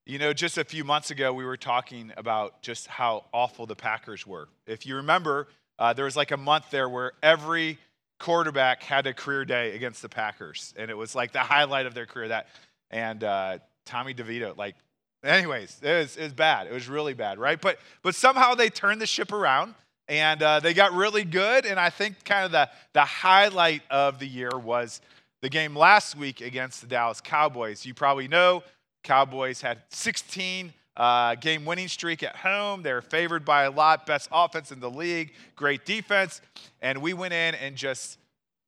you 0.05 0.19
know, 0.19 0.33
just 0.33 0.59
a 0.59 0.65
few 0.65 0.85
months 0.85 1.11
ago, 1.11 1.33
we 1.33 1.45
were 1.45 1.57
talking 1.57 2.13
about 2.17 2.61
just 2.63 2.89
how 2.89 3.25
awful 3.33 3.67
the 3.67 3.77
Packers 3.77 4.27
were. 4.27 4.49
If 4.67 4.85
you 4.85 4.97
remember, 4.97 5.49
uh, 5.79 5.93
there 5.93 6.05
was 6.05 6.17
like 6.17 6.33
a 6.33 6.37
month 6.37 6.71
there 6.71 6.89
where 6.89 7.13
every 7.23 7.79
quarterback 8.19 8.83
had 8.83 9.07
a 9.07 9.15
career 9.15 9.45
day 9.45 9.75
against 9.77 10.03
the 10.03 10.09
Packers, 10.09 10.75
and 10.77 10.91
it 10.91 10.97
was 10.97 11.15
like 11.15 11.33
the 11.33 11.41
highlight 11.41 11.87
of 11.87 11.95
their 11.95 12.07
career. 12.07 12.29
That 12.29 12.49
and 12.91 13.23
uh, 13.23 13.59
Tommy 13.87 14.13
DeVito, 14.13 14.57
like, 14.57 14.75
anyways, 15.23 15.79
it 15.83 15.93
was, 15.93 16.17
it 16.17 16.25
was 16.25 16.33
bad. 16.33 16.67
It 16.67 16.73
was 16.73 16.89
really 16.89 17.15
bad, 17.15 17.39
right? 17.39 17.61
But 17.61 17.79
but 18.03 18.15
somehow 18.15 18.55
they 18.55 18.71
turned 18.71 19.01
the 19.01 19.07
ship 19.07 19.33
around 19.33 19.75
and 20.09 20.43
uh, 20.43 20.61
they 20.61 20.75
got 20.75 20.93
really 20.93 21.25
good. 21.25 21.65
And 21.65 21.79
I 21.79 21.91
think 21.91 22.25
kind 22.25 22.45
of 22.45 22.51
the 22.51 22.69
the 22.93 23.05
highlight 23.05 23.83
of 23.89 24.19
the 24.19 24.27
year 24.27 24.51
was 24.57 25.01
the 25.43 25.49
game 25.49 25.77
last 25.77 26.17
week 26.17 26.41
against 26.41 26.81
the 26.81 26.87
Dallas 26.89 27.21
Cowboys. 27.21 27.87
You 27.87 27.95
probably 27.95 28.27
know 28.29 28.63
Cowboys 29.03 29.61
had 29.61 29.83
16 29.91 30.73
uh, 30.97 31.35
game 31.37 31.65
winning 31.65 31.89
streak 31.89 32.23
at 32.23 32.37
home. 32.37 32.83
They're 32.83 33.03
favored 33.03 33.45
by 33.45 33.65
a 33.65 33.71
lot, 33.71 34.07
best 34.07 34.29
offense 34.33 34.73
in 34.73 34.81
the 34.81 34.91
league, 34.91 35.33
great 35.57 35.85
defense. 35.85 36.41
And 36.81 37.01
we 37.01 37.15
went 37.15 37.33
in 37.33 37.55
and 37.55 37.77
just 37.77 38.19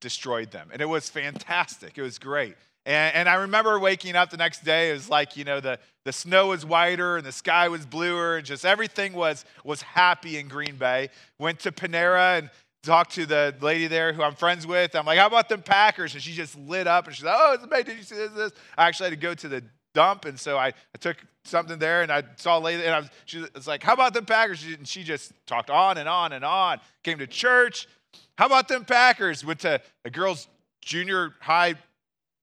destroyed 0.01 0.51
them. 0.51 0.71
And 0.73 0.81
it 0.81 0.89
was 0.89 1.09
fantastic. 1.09 1.99
It 1.99 2.03
was 2.03 2.19
great. 2.19 2.57
And, 2.87 3.15
and, 3.17 3.29
I 3.31 3.37
remember 3.37 3.79
waking 3.81 4.15
up 4.15 4.29
the 4.29 4.37
next 4.37 4.63
day. 4.63 4.91
It 4.91 4.93
was 4.93 5.09
like, 5.09 5.39
you 5.39 5.45
know, 5.45 5.59
the, 5.59 5.79
the 6.05 6.13
snow 6.13 6.49
was 6.49 6.67
whiter 6.67 7.17
and 7.17 7.25
the 7.25 7.33
sky 7.33 7.69
was 7.69 7.87
bluer 7.87 8.37
and 8.37 8.45
just 8.45 8.67
everything 8.67 9.15
was, 9.15 9.47
was 9.65 9.81
happy 9.81 10.37
in 10.37 10.49
Green 10.49 10.77
Bay. 10.77 11.09
Went 11.39 11.61
to 11.61 11.73
Panera 11.73 12.39
and 12.39 12.51
talked 12.83 13.13
to 13.13 13.25
the 13.25 13.55
lady 13.63 13.87
there 13.87 14.13
who 14.13 14.23
I'm 14.23 14.35
friends 14.35 14.67
with. 14.67 14.95
I'm 14.95 15.07
like, 15.07 15.19
how 15.19 15.29
about 15.29 15.49
them 15.49 15.63
Packers? 15.63 16.13
And 16.13 16.23
she 16.23 16.35
just 16.35 16.59
lit 16.59 16.87
up 16.87 17.07
and 17.07 17.17
she's 17.17 17.25
like, 17.25 17.37
oh, 17.39 17.55
it's 17.55 17.65
amazing. 17.65 17.87
Did 17.87 17.97
you 17.97 18.03
see 18.03 18.17
this, 18.17 18.31
this? 18.33 18.53
I 18.77 18.87
actually 18.87 19.09
had 19.09 19.21
to 19.21 19.27
go 19.27 19.33
to 19.33 19.49
the 19.49 19.65
dump. 19.95 20.25
And 20.25 20.39
so 20.39 20.59
I, 20.59 20.69
I 20.69 20.99
took 21.01 21.17
something 21.45 21.79
there 21.79 22.03
and 22.03 22.13
I 22.13 22.23
saw 22.37 22.59
lady 22.59 22.85
and 22.85 22.95
I 22.95 23.01
was, 23.01 23.11
she 23.25 23.45
was 23.55 23.67
like, 23.67 23.83
How 23.83 23.95
about 23.95 24.15
them 24.15 24.27
Packers? 24.27 24.65
And 24.65 24.87
she 24.87 25.03
just 25.03 25.33
talked 25.47 25.71
on 25.71 25.99
and 25.99 26.09
on 26.09 26.33
and 26.33 26.45
on. 26.45 26.81
Came 27.03 27.19
to 27.19 27.27
church. 27.27 27.89
How 28.37 28.47
about 28.47 28.69
them 28.69 28.85
Packers? 28.85 29.45
Went 29.45 29.61
to 29.61 29.81
a 30.05 30.11
girls' 30.11 30.49
junior 30.83 31.35
high 31.41 31.75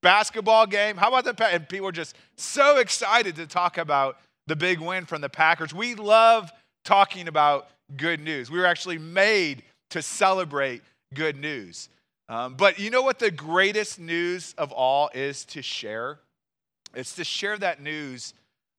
basketball 0.02 0.66
game. 0.66 0.98
How 0.98 1.10
about 1.10 1.26
them 1.26 1.36
Packers? 1.36 1.56
And 1.56 1.70
people 1.70 1.86
were 1.86 1.92
just 1.92 2.16
so 2.38 2.78
excited 2.78 3.36
to 3.36 3.46
talk 3.46 3.78
about 3.78 4.18
the 4.48 4.56
big 4.56 4.80
win 4.80 5.06
from 5.06 5.22
the 5.22 5.30
Packers. 5.30 5.74
We 5.74 5.96
love 5.96 6.52
talking 6.84 7.28
about 7.28 7.70
good 7.96 8.20
news. 8.20 8.50
We 8.50 8.60
were 8.60 8.66
actually 8.66 8.98
made 8.98 9.64
to 9.92 10.02
celebrate 10.02 10.82
good 11.14 11.38
news. 11.38 11.90
Um, 12.30 12.56
but 12.56 12.80
you 12.80 12.90
know 12.90 13.02
what 13.02 13.20
the 13.20 13.32
greatest 13.32 14.00
news 14.00 14.56
of 14.58 14.72
all 14.72 15.10
is 15.14 15.44
to 15.46 15.62
share? 15.62 16.20
It's 16.94 17.16
to 17.16 17.24
share 17.24 17.58
that 17.58 17.82
news 17.82 18.34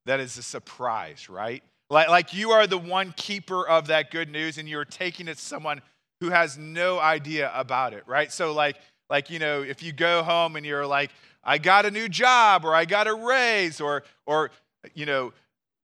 that 0.05 0.19
is 0.19 0.37
a 0.37 0.43
surprise, 0.43 1.29
right? 1.29 1.63
Like, 1.89 2.09
like 2.09 2.33
you 2.33 2.51
are 2.51 2.67
the 2.67 2.77
one 2.77 3.13
keeper 3.15 3.67
of 3.67 3.87
that 3.87 4.11
good 4.11 4.29
news 4.29 4.57
and 4.57 4.67
you're 4.67 4.85
taking 4.85 5.27
it 5.27 5.35
to 5.35 5.41
someone 5.41 5.81
who 6.19 6.29
has 6.29 6.57
no 6.57 6.99
idea 6.99 7.51
about 7.53 7.93
it, 7.93 8.03
right? 8.07 8.31
So, 8.31 8.53
like, 8.53 8.77
like 9.09 9.29
you 9.29 9.39
know, 9.39 9.61
if 9.61 9.83
you 9.83 9.91
go 9.91 10.23
home 10.23 10.55
and 10.55 10.65
you're 10.65 10.87
like, 10.87 11.11
I 11.43 11.57
got 11.57 11.85
a 11.85 11.91
new 11.91 12.07
job 12.07 12.65
or 12.65 12.73
I 12.73 12.85
got 12.85 13.07
a 13.07 13.13
raise 13.13 13.81
or, 13.81 14.03
or 14.25 14.51
you 14.93 15.05
know, 15.05 15.33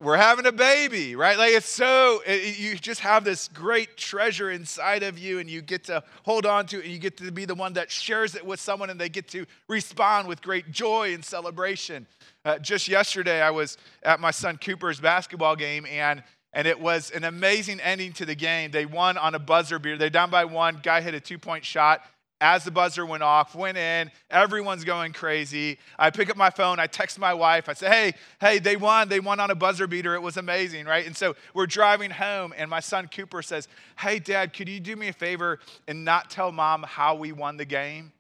we're 0.02 0.18
having 0.18 0.46
a 0.46 0.52
baby, 0.52 1.16
right? 1.16 1.38
Like 1.38 1.52
it's 1.52 1.68
so, 1.68 2.22
it, 2.26 2.58
you 2.58 2.76
just 2.76 3.02
have 3.02 3.26
this 3.26 3.50
great 3.50 3.98
treasure 3.98 4.50
inside 4.50 5.04
of 5.04 5.20
you 5.20 5.40
and 5.40 5.50
you 5.50 5.62
get 5.62 5.84
to 5.86 6.02
hold 6.24 6.46
on 6.46 6.66
to 6.68 6.80
it 6.80 6.86
and 6.86 6.94
you 6.94 7.00
get 7.00 7.18
to 7.18 7.32
be 7.32 7.44
the 7.44 7.56
one 7.56 7.74
that 7.74 7.92
shares 7.92 8.34
it 8.36 8.46
with 8.46 8.62
someone 8.62 8.90
and 8.90 9.00
they 9.00 9.10
get 9.10 9.28
to 9.30 9.46
respond 9.68 10.28
with 10.28 10.42
great 10.42 10.72
joy 10.72 11.14
and 11.14 11.24
celebration. 11.24 12.08
Uh, 12.46 12.58
just 12.60 12.88
yesterday, 12.88 13.42
I 13.42 13.52
was 13.52 13.78
at 14.02 14.22
my 14.22 14.32
son 14.32 14.58
Cooper's 14.58 15.02
basketball 15.02 15.58
game, 15.58 15.86
and 15.86 16.24
and 16.54 16.68
it 16.68 16.80
was 16.80 17.12
an 17.12 17.26
amazing 17.26 17.80
ending 17.82 18.14
to 18.14 18.26
the 18.26 18.34
game. 18.34 18.72
They 18.72 18.86
won 18.86 19.18
on 19.18 19.36
a 19.36 19.40
buzzer 19.40 19.78
beater. 19.78 19.98
They're 19.98 20.10
down 20.10 20.32
by 20.32 20.46
one. 20.46 20.80
Guy 20.82 21.02
hit 21.02 21.14
a 21.14 21.20
two 21.20 21.38
point 21.38 21.66
shot. 21.66 22.02
As 22.42 22.64
the 22.64 22.72
buzzer 22.72 23.06
went 23.06 23.22
off, 23.22 23.54
went 23.54 23.78
in, 23.78 24.12
everyone's 24.30 24.86
going 24.86 25.12
crazy. 25.12 25.78
I 25.98 26.10
pick 26.10 26.30
up 26.30 26.38
my 26.38 26.50
phone, 26.50 26.80
I 26.80 26.88
text 26.88 27.20
my 27.20 27.34
wife, 27.34 27.68
I 27.68 27.74
say, 27.74 27.90
hey, 27.90 28.14
hey, 28.40 28.60
they 28.60 28.78
won. 28.78 29.10
They 29.10 29.20
won 29.20 29.42
on 29.42 29.52
a 29.52 29.56
buzzer 29.56 29.88
beater. 29.88 30.16
It 30.16 30.22
was 30.22 30.38
amazing, 30.38 30.86
right? 30.86 31.06
And 31.06 31.18
so 31.18 31.36
we're 31.54 31.68
driving 31.68 32.12
home, 32.12 32.54
and 32.56 32.70
my 32.70 32.80
son 32.80 33.08
Cooper 33.08 33.42
says, 33.42 33.68
hey, 34.00 34.20
dad, 34.20 34.54
could 34.54 34.70
you 34.70 34.80
do 34.80 34.96
me 34.96 35.10
a 35.10 35.14
favor 35.14 35.60
and 35.88 36.06
not 36.06 36.30
tell 36.30 36.52
mom 36.52 36.84
how 36.84 37.16
we 37.16 37.34
won 37.34 37.58
the 37.58 37.66
game? 37.66 38.14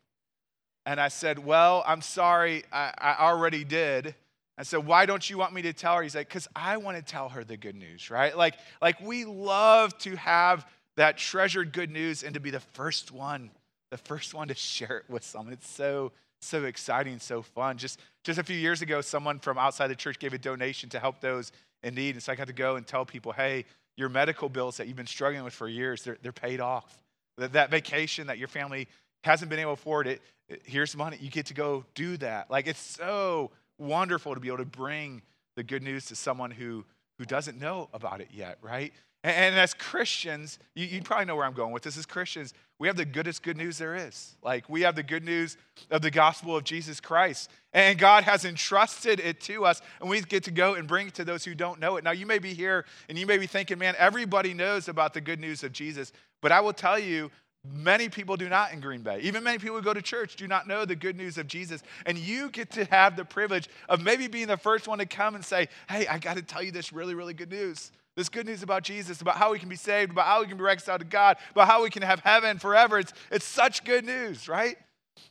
And 0.90 1.00
I 1.00 1.10
said, 1.10 1.38
Well, 1.38 1.84
I'm 1.86 2.02
sorry, 2.02 2.64
I, 2.72 2.92
I 2.98 3.16
already 3.20 3.64
did. 3.64 4.16
I 4.58 4.64
said, 4.64 4.88
Why 4.88 5.06
don't 5.06 5.30
you 5.30 5.38
want 5.38 5.54
me 5.54 5.62
to 5.62 5.72
tell 5.72 5.96
her? 5.96 6.02
He's 6.02 6.16
like, 6.16 6.28
Because 6.28 6.48
I 6.56 6.78
want 6.78 6.98
to 6.98 7.04
tell 7.04 7.30
her 7.30 7.44
the 7.44 7.58
good 7.58 7.76
news, 7.76 8.10
right? 8.10 8.36
Like, 8.36 8.56
like 8.82 9.00
we 9.00 9.24
love 9.24 9.96
to 10.00 10.16
have 10.16 10.66
that 10.96 11.18
treasured 11.18 11.74
good 11.74 11.92
news 11.92 12.24
and 12.24 12.34
to 12.34 12.40
be 12.40 12.50
the 12.50 12.60
first 12.60 13.12
one, 13.12 13.52
the 13.92 13.98
first 13.98 14.34
one 14.34 14.48
to 14.48 14.56
share 14.56 14.98
it 14.98 15.10
with 15.10 15.24
someone. 15.24 15.54
It's 15.54 15.70
so, 15.70 16.12
so 16.42 16.66
exciting, 16.66 17.20
so 17.20 17.42
fun. 17.42 17.78
Just, 17.78 18.00
just 18.24 18.40
a 18.40 18.44
few 18.44 18.56
years 18.56 18.82
ago, 18.82 19.02
someone 19.02 19.40
from 19.40 19.58
outside 19.58 19.88
the 19.88 19.96
church 19.96 20.20
gave 20.20 20.34
a 20.34 20.38
donation 20.38 20.90
to 20.90 21.00
help 21.00 21.22
those 21.22 21.52
in 21.84 21.96
need. 21.96 22.16
And 22.16 22.24
so 22.24 22.32
I 22.32 22.36
got 22.36 22.48
to 22.48 22.54
go 22.54 22.76
and 22.76 22.86
tell 22.86 23.06
people, 23.06 23.32
hey, 23.32 23.66
your 23.98 24.10
medical 24.10 24.50
bills 24.50 24.78
that 24.78 24.88
you've 24.88 24.98
been 24.98 25.08
struggling 25.08 25.44
with 25.44 25.54
for 25.54 25.68
years, 25.68 26.04
they're, 26.04 26.18
they're 26.22 26.32
paid 26.32 26.60
off. 26.60 27.00
That, 27.38 27.54
that 27.54 27.72
vacation 27.72 28.28
that 28.28 28.38
your 28.38 28.48
family 28.48 28.88
hasn't 29.24 29.50
been 29.50 29.60
able 29.60 29.76
to 29.76 29.82
afford 29.82 30.08
it, 30.08 30.22
here's 30.64 30.96
money. 30.96 31.18
You 31.20 31.30
get 31.30 31.48
to 31.48 31.54
go 31.54 31.86
do 31.96 32.18
that. 32.18 32.50
Like 32.50 32.68
it's 32.68 32.80
so 32.80 33.52
wonderful 33.78 34.34
to 34.34 34.40
be 34.40 34.48
able 34.48 34.58
to 34.58 34.66
bring 34.66 35.22
the 35.56 35.64
good 35.64 35.84
news 35.84 36.06
to 36.06 36.16
someone 36.16 36.52
who 36.52 36.86
who 37.18 37.26
doesn't 37.26 37.60
know 37.60 37.90
about 37.94 38.22
it 38.22 38.30
yet, 38.32 38.58
right? 38.62 38.94
And, 39.24 39.56
as 39.56 39.74
Christians, 39.74 40.60
you, 40.76 40.86
you 40.86 41.02
probably 41.02 41.26
know 41.26 41.36
where 41.36 41.46
I'm 41.46 41.54
going 41.54 41.74
with 41.74 41.84
this. 41.84 41.98
As 41.98 42.06
Christians, 42.06 42.54
we 42.80 42.88
have 42.88 42.96
the 42.96 43.06
goodest 43.06 43.44
good 43.44 43.58
news 43.58 43.78
there 43.78 43.96
is. 43.96 44.36
Like 44.42 44.70
we 44.70 44.82
have 44.82 44.96
the 44.96 45.04
good 45.04 45.26
news 45.26 45.58
of 45.92 46.02
the 46.02 46.10
gospel 46.10 46.56
of 46.56 46.64
Jesus 46.64 47.02
Christ. 47.02 47.50
And 47.74 48.00
God 48.00 48.24
has 48.24 48.46
entrusted 48.46 49.20
it 49.20 49.42
to 49.42 49.66
us, 49.66 49.82
and 50.00 50.10
we 50.10 50.22
get 50.22 50.46
to 50.46 50.52
go 50.52 50.76
and 50.76 50.88
bring 50.88 51.08
it 51.08 51.16
to 51.16 51.26
those 51.26 51.44
who 51.44 51.54
don't 51.54 51.82
know 51.82 51.98
it. 51.98 52.04
Now, 52.06 52.12
you 52.12 52.26
may 52.26 52.40
be 52.40 52.54
here 52.54 52.86
and 53.10 53.18
you 53.18 53.28
may 53.28 53.38
be 53.38 53.48
thinking, 53.48 53.78
man, 53.78 53.96
everybody 53.98 54.54
knows 54.54 54.88
about 54.88 55.14
the 55.14 55.22
good 55.22 55.40
news 55.40 55.64
of 55.64 55.74
Jesus. 55.74 56.14
But 56.42 56.54
I 56.54 56.62
will 56.62 56.74
tell 56.74 56.98
you, 56.98 57.30
Many 57.68 58.08
people 58.08 58.38
do 58.38 58.48
not 58.48 58.72
in 58.72 58.80
Green 58.80 59.02
Bay. 59.02 59.20
Even 59.22 59.44
many 59.44 59.58
people 59.58 59.76
who 59.76 59.82
go 59.82 59.94
to 59.94 60.02
church 60.02 60.38
do 60.38 60.48
not 60.48 60.66
know 60.66 60.86
the 60.86 60.96
good 60.96 61.18
news 61.18 61.38
of 61.38 61.46
Jesus. 61.46 61.84
And 62.06 62.18
you 62.18 62.50
get 62.50 62.72
to 62.72 62.86
have 62.86 63.18
the 63.18 63.26
privilege 63.26 63.68
of 63.90 64.02
maybe 64.02 64.28
being 64.28 64.48
the 64.48 64.56
first 64.56 64.88
one 64.88 65.00
to 65.00 65.06
come 65.06 65.36
and 65.36 65.44
say, 65.44 65.68
Hey, 65.90 66.08
I 66.08 66.20
got 66.20 66.38
to 66.38 66.42
tell 66.42 66.64
you 66.64 66.72
this 66.72 66.94
really, 66.94 67.16
really 67.16 67.34
good 67.34 67.52
news. 67.52 67.92
This 68.20 68.28
good 68.28 68.46
news 68.46 68.64
about 68.64 68.84
Jesus, 68.84 69.22
about 69.22 69.38
how 69.38 69.54
we 69.54 69.60
can 69.60 69.70
be 69.70 69.78
saved, 69.78 70.12
about 70.12 70.26
how 70.26 70.42
we 70.42 70.48
can 70.48 70.58
be 70.58 70.64
reconciled 70.64 71.00
to 71.00 71.08
God, 71.08 71.38
about 71.52 71.70
how 71.70 71.84
we 71.84 71.90
can 71.90 72.02
have 72.02 72.20
heaven 72.20 72.60
forever. 72.60 73.00
It's, 73.00 73.14
it's 73.32 73.46
such 73.46 73.86
good 73.86 74.04
news, 74.04 74.50
right? 74.50 74.76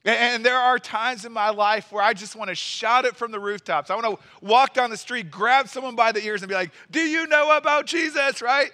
And 0.06 0.42
there 0.42 0.56
are 0.56 0.78
times 0.78 1.26
in 1.26 1.32
my 1.34 1.50
life 1.50 1.92
where 1.92 2.02
I 2.02 2.14
just 2.14 2.34
want 2.34 2.48
to 2.48 2.54
shout 2.54 3.04
it 3.04 3.14
from 3.14 3.30
the 3.30 3.38
rooftops. 3.38 3.90
I 3.90 3.94
want 3.94 4.18
to 4.18 4.24
walk 4.40 4.72
down 4.72 4.88
the 4.88 4.96
street, 4.96 5.30
grab 5.30 5.68
someone 5.68 5.96
by 5.96 6.12
the 6.12 6.24
ears, 6.24 6.40
and 6.40 6.48
be 6.48 6.54
like, 6.54 6.70
Do 6.90 7.00
you 7.00 7.26
know 7.26 7.54
about 7.54 7.84
Jesus, 7.84 8.40
right? 8.40 8.70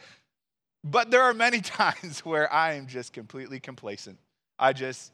But 0.84 1.10
there 1.10 1.22
are 1.22 1.34
many 1.34 1.60
times 1.60 2.20
where 2.20 2.52
I 2.52 2.74
am 2.74 2.86
just 2.86 3.12
completely 3.12 3.58
complacent. 3.58 4.18
I 4.60 4.74
just 4.74 5.10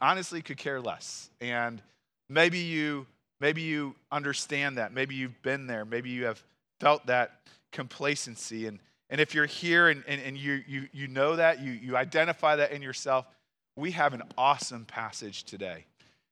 honestly 0.00 0.42
could 0.42 0.58
care 0.58 0.80
less. 0.80 1.28
And 1.40 1.82
maybe 2.28 2.60
you 2.60 3.08
maybe 3.40 3.62
you 3.62 3.96
understand 4.12 4.78
that. 4.78 4.92
Maybe 4.92 5.16
you've 5.16 5.42
been 5.42 5.66
there. 5.66 5.84
Maybe 5.84 6.10
you 6.10 6.26
have 6.26 6.40
felt 6.78 7.04
that 7.06 7.40
complacency. 7.76 8.66
And, 8.66 8.80
and 9.10 9.20
if 9.20 9.34
you're 9.34 9.46
here 9.46 9.88
and, 9.90 10.02
and, 10.08 10.20
and 10.22 10.36
you, 10.36 10.62
you, 10.66 10.88
you 10.92 11.08
know 11.08 11.36
that, 11.36 11.60
you, 11.60 11.72
you 11.72 11.94
identify 11.94 12.56
that 12.56 12.72
in 12.72 12.80
yourself, 12.80 13.26
we 13.76 13.90
have 13.90 14.14
an 14.14 14.22
awesome 14.38 14.86
passage 14.86 15.44
today. 15.44 15.84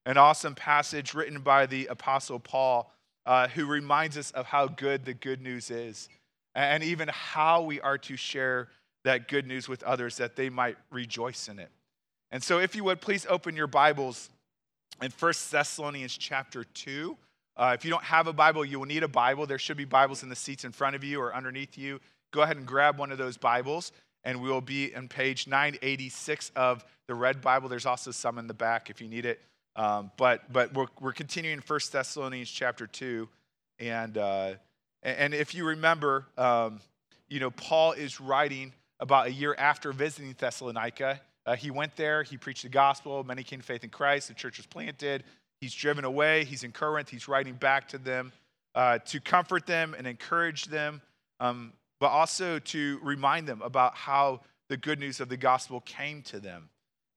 An 0.07 0.17
awesome 0.17 0.55
passage 0.55 1.13
written 1.13 1.41
by 1.41 1.67
the 1.67 1.87
Apostle 1.87 2.41
Paul, 2.41 2.91
uh, 3.27 3.49
who 3.49 3.67
reminds 3.67 4.17
us 4.17 4.31
of 4.31 4.47
how 4.47 4.67
good 4.67 5.05
the 5.05 5.13
good 5.13 5.43
news 5.43 5.71
is 5.71 6.09
and 6.55 6.83
even 6.83 7.09
how 7.13 7.63
we 7.63 7.79
are 7.81 7.99
to 7.99 8.17
share 8.17 8.69
that 9.05 9.29
good 9.29 9.47
news 9.47 9.69
with 9.69 9.83
others 9.83 10.17
that 10.17 10.35
they 10.35 10.49
might 10.49 10.79
rejoice 10.91 11.49
in 11.49 11.59
it. 11.59 11.71
And 12.31 12.43
so, 12.43 12.59
if 12.59 12.75
you 12.75 12.85
would, 12.85 13.01
please 13.01 13.27
open 13.29 13.55
your 13.55 13.67
Bibles 13.67 14.31
in 15.03 15.11
1 15.11 15.33
Thessalonians 15.51 16.17
chapter 16.17 16.65
2. 16.65 17.17
Uh, 17.57 17.73
if 17.79 17.85
you 17.85 17.91
don't 17.91 18.05
have 18.05 18.27
a 18.27 18.33
Bible, 18.33 18.65
you 18.65 18.79
will 18.79 18.87
need 18.87 19.03
a 19.03 19.09
Bible. 19.09 19.47
There 19.47 19.59
should 19.59 19.77
be 19.77 19.85
Bibles 19.85 20.23
in 20.23 20.29
the 20.29 20.37
seats 20.37 20.65
in 20.65 20.73
front 20.73 20.97
of 20.97 21.05
you 21.05 21.21
or 21.21 21.35
underneath 21.35 21.79
you. 21.79 22.01
Go 22.33 22.43
ahead 22.43 22.57
and 22.57 22.67
grab 22.67 22.99
one 22.99 23.13
of 23.13 23.19
those 23.19 23.37
Bibles, 23.37 23.93
and 24.25 24.43
we 24.43 24.49
will 24.49 24.61
be 24.61 24.95
on 24.95 25.07
page 25.07 25.47
986 25.47 26.51
of 26.57 26.85
the 27.07 27.15
Red 27.15 27.41
Bible. 27.41 27.69
There's 27.69 27.87
also 27.87 28.11
some 28.11 28.39
in 28.39 28.49
the 28.49 28.55
back 28.55 28.91
if 28.91 29.01
you 29.01 29.09
need 29.09 29.25
it. 29.25 29.41
Um, 29.77 30.11
but 30.17 30.53
but 30.53 30.73
we're, 30.75 30.87
we're 31.01 31.13
continuing 31.13 31.61
1 31.65 31.81
Thessalonians 31.93 32.51
chapter 32.51 32.87
2. 32.87 33.29
And, 33.79 34.19
uh, 34.19 34.55
and 35.03 35.35
if 35.35 35.55
you 35.55 35.65
remember, 35.65 36.27
um, 36.39 36.81
you 37.29 37.41
know, 37.41 37.51
Paul 37.51 37.93
is 37.93 38.21
writing 38.21 38.73
about 39.01 39.27
a 39.27 39.33
year 39.33 39.55
after 39.59 39.93
visiting 39.93 40.35
Thessalonica. 40.39 41.21
Uh, 41.47 41.57
he 41.57 41.71
went 41.71 41.95
there, 41.97 42.23
he 42.23 42.37
preached 42.37 42.63
the 42.63 42.69
gospel, 42.69 43.23
many 43.23 43.43
came 43.43 43.61
to 43.61 43.67
faith 43.67 43.85
in 43.85 43.91
Christ, 43.91 44.29
the 44.29 44.35
church 44.35 44.57
was 44.57 44.67
planted. 44.67 45.25
He's 45.61 45.75
driven 45.75 46.05
away, 46.05 46.45
he's 46.45 46.65
in 46.65 46.73
Corinth, 46.73 47.09
he's 47.09 47.29
writing 47.29 47.55
back 47.55 47.89
to 47.89 47.99
them 47.99 48.33
uh, 48.75 48.99
to 48.99 49.21
comfort 49.21 49.67
them 49.67 49.95
and 49.97 50.07
encourage 50.07 50.67
them, 50.67 51.01
um, 51.41 51.73
but 52.01 52.09
also 52.09 52.59
to 52.59 52.99
remind 53.03 53.47
them 53.47 53.63
about 53.63 53.95
how 53.95 54.41
the 54.69 54.77
good 54.77 54.99
news 54.99 55.21
of 55.21 55.29
the 55.29 55.37
gospel 55.37 55.81
came 55.81 56.23
to 56.23 56.41
them 56.41 56.69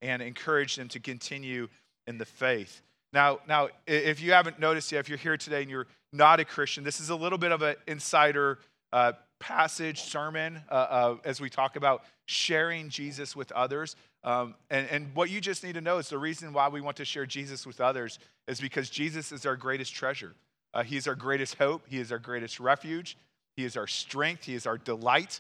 and 0.02 0.22
encourage 0.22 0.76
them 0.76 0.88
to 0.90 1.00
continue 1.00 1.68
in 2.06 2.18
the 2.18 2.26
faith. 2.26 2.82
Now, 3.14 3.40
now, 3.48 3.70
if 3.86 4.22
you 4.22 4.34
haven't 4.34 4.60
noticed 4.60 4.92
yet, 4.92 5.00
if 5.00 5.10
you're 5.10 5.18
here 5.18 5.38
today 5.38 5.62
and 5.62 5.72
you're 5.72 5.88
not 6.14 6.40
a 6.40 6.46
Christian, 6.46 6.84
this 6.84 7.00
is 7.00 7.10
a 7.10 7.16
little 7.16 7.38
bit 7.38 7.52
of 7.52 7.62
an 7.62 7.76
insider 7.88 8.60
uh, 8.94 9.14
passage, 9.40 10.02
sermon, 10.02 10.62
uh, 10.70 10.74
uh, 10.74 11.16
as 11.24 11.42
we 11.42 11.50
talk 11.50 11.76
about 11.76 12.04
sharing 12.26 12.90
Jesus 12.90 13.36
with 13.36 13.52
others. 13.54 13.96
Um, 14.24 14.56
and, 14.70 14.88
and 14.90 15.16
what 15.16 15.30
you 15.30 15.40
just 15.40 15.64
need 15.64 15.74
to 15.74 15.82
know 15.82 16.00
is 16.00 16.10
the 16.10 16.18
reason 16.18 16.52
why 16.54 16.68
we 16.70 16.82
want 16.82 16.98
to 16.98 17.06
share 17.06 17.26
Jesus 17.26 17.66
with 17.66 17.80
others 17.80 18.20
is 18.48 18.60
because 18.60 18.90
Jesus 18.90 19.32
is 19.32 19.46
our 19.46 19.56
greatest 19.56 19.94
treasure. 19.94 20.34
Uh, 20.74 20.84
he 20.84 20.98
is 20.98 21.08
our 21.08 21.16
greatest 21.16 21.56
hope. 21.56 21.84
He 21.88 22.00
is 22.00 22.12
our 22.12 22.20
greatest 22.20 22.60
refuge. 22.60 23.18
He 23.56 23.64
is 23.64 23.78
our 23.78 23.88
strength. 23.88 24.44
He 24.44 24.54
is 24.54 24.68
our 24.68 24.78
delight. 24.78 25.40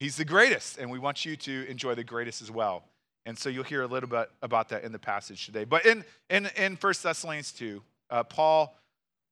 He's 0.00 0.16
the 0.16 0.24
greatest, 0.24 0.78
and 0.78 0.90
we 0.90 0.98
want 0.98 1.24
you 1.24 1.36
to 1.36 1.66
enjoy 1.68 1.94
the 1.94 2.04
greatest 2.04 2.42
as 2.42 2.50
well. 2.50 2.84
And 3.26 3.38
so 3.38 3.48
you'll 3.48 3.64
hear 3.64 3.82
a 3.82 3.86
little 3.86 4.08
bit 4.08 4.30
about 4.42 4.68
that 4.70 4.84
in 4.84 4.92
the 4.92 4.98
passage 4.98 5.46
today. 5.46 5.64
But 5.64 5.86
in, 5.86 6.04
in, 6.28 6.50
in 6.56 6.76
1 6.76 6.94
Thessalonians 7.02 7.52
2, 7.52 7.82
uh, 8.10 8.22
Paul, 8.24 8.76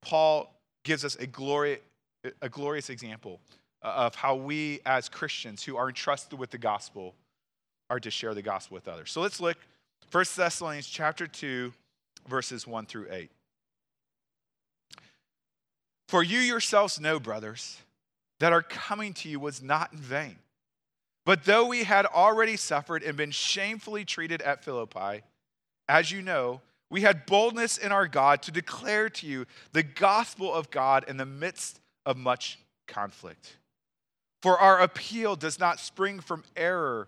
Paul 0.01 0.53
gives 0.83 1.05
us 1.05 1.15
a, 1.15 1.27
glory, 1.27 1.79
a 2.41 2.49
glorious 2.49 2.89
example 2.89 3.39
of 3.81 4.15
how 4.15 4.35
we 4.35 4.79
as 4.85 5.09
Christians 5.09 5.63
who 5.63 5.77
are 5.77 5.89
entrusted 5.89 6.39
with 6.39 6.49
the 6.49 6.57
gospel 6.57 7.13
are 7.93 7.99
to 7.99 8.09
share 8.09 8.33
the 8.33 8.41
gospel 8.41 8.73
with 8.73 8.87
others. 8.87 9.11
So 9.11 9.21
let's 9.21 9.39
look 9.39 9.57
1 10.11 10.25
Thessalonians 10.35 10.87
chapter 10.87 11.27
2 11.27 11.71
verses 12.27 12.65
1 12.65 12.87
through 12.87 13.05
8. 13.11 13.29
For 16.07 16.23
you 16.23 16.39
yourselves 16.39 16.99
know, 16.99 17.19
brothers, 17.19 17.77
that 18.39 18.51
our 18.51 18.63
coming 18.63 19.13
to 19.13 19.29
you 19.29 19.39
was 19.39 19.61
not 19.61 19.93
in 19.93 19.99
vain. 19.99 20.37
But 21.23 21.45
though 21.45 21.67
we 21.67 21.83
had 21.83 22.07
already 22.07 22.57
suffered 22.57 23.03
and 23.03 23.15
been 23.15 23.31
shamefully 23.31 24.05
treated 24.05 24.41
at 24.41 24.63
Philippi, 24.63 25.21
as 25.87 26.11
you 26.11 26.23
know, 26.23 26.61
we 26.89 27.01
had 27.01 27.27
boldness 27.27 27.77
in 27.77 27.91
our 27.91 28.07
God 28.07 28.41
to 28.43 28.51
declare 28.51 29.09
to 29.09 29.27
you 29.27 29.45
the 29.71 29.83
gospel 29.83 30.51
of 30.51 30.71
God 30.71 31.05
in 31.07 31.17
the 31.17 31.25
midst 31.25 31.79
of 32.07 32.17
much 32.17 32.57
conflict. 32.87 33.57
For 34.41 34.57
our 34.57 34.81
appeal 34.81 35.35
does 35.35 35.59
not 35.59 35.79
spring 35.79 36.19
from 36.19 36.43
error 36.55 37.07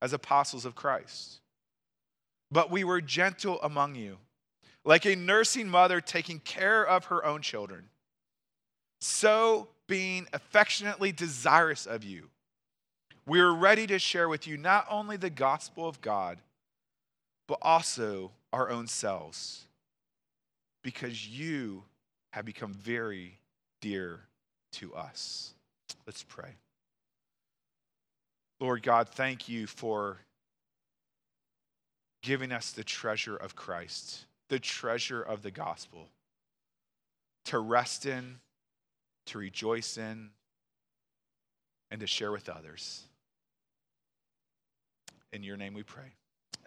as 0.00 0.12
apostles 0.12 0.64
of 0.64 0.74
Christ. 0.74 1.40
But 2.50 2.70
we 2.70 2.84
were 2.84 3.00
gentle 3.00 3.60
among 3.62 3.94
you, 3.94 4.18
like 4.84 5.04
a 5.06 5.14
nursing 5.14 5.68
mother 5.68 6.00
taking 6.00 6.40
care 6.40 6.84
of 6.84 7.06
her 7.06 7.24
own 7.24 7.42
children. 7.42 7.88
So, 9.00 9.68
being 9.86 10.26
affectionately 10.32 11.10
desirous 11.12 11.86
of 11.86 12.04
you, 12.04 12.28
we 13.26 13.40
are 13.40 13.54
ready 13.54 13.86
to 13.86 13.98
share 13.98 14.28
with 14.28 14.46
you 14.46 14.56
not 14.56 14.86
only 14.90 15.16
the 15.16 15.30
gospel 15.30 15.88
of 15.88 16.00
God, 16.00 16.38
but 17.46 17.58
also 17.62 18.30
our 18.52 18.70
own 18.70 18.86
selves, 18.86 19.66
because 20.82 21.28
you 21.28 21.84
have 22.32 22.44
become 22.44 22.72
very 22.72 23.38
dear 23.80 24.20
to 24.72 24.94
us. 24.94 25.54
Let's 26.06 26.22
pray. 26.22 26.50
Lord 28.60 28.82
God, 28.82 29.08
thank 29.08 29.48
you 29.48 29.66
for 29.66 30.18
giving 32.22 32.52
us 32.52 32.72
the 32.72 32.84
treasure 32.84 33.36
of 33.36 33.56
Christ, 33.56 34.26
the 34.48 34.58
treasure 34.58 35.22
of 35.22 35.42
the 35.42 35.50
gospel, 35.50 36.08
to 37.46 37.58
rest 37.58 38.04
in, 38.04 38.36
to 39.26 39.38
rejoice 39.38 39.96
in, 39.96 40.28
and 41.90 42.00
to 42.00 42.06
share 42.06 42.30
with 42.30 42.50
others. 42.50 43.02
In 45.32 45.42
your 45.42 45.56
name 45.56 45.72
we 45.72 45.82
pray. 45.82 46.12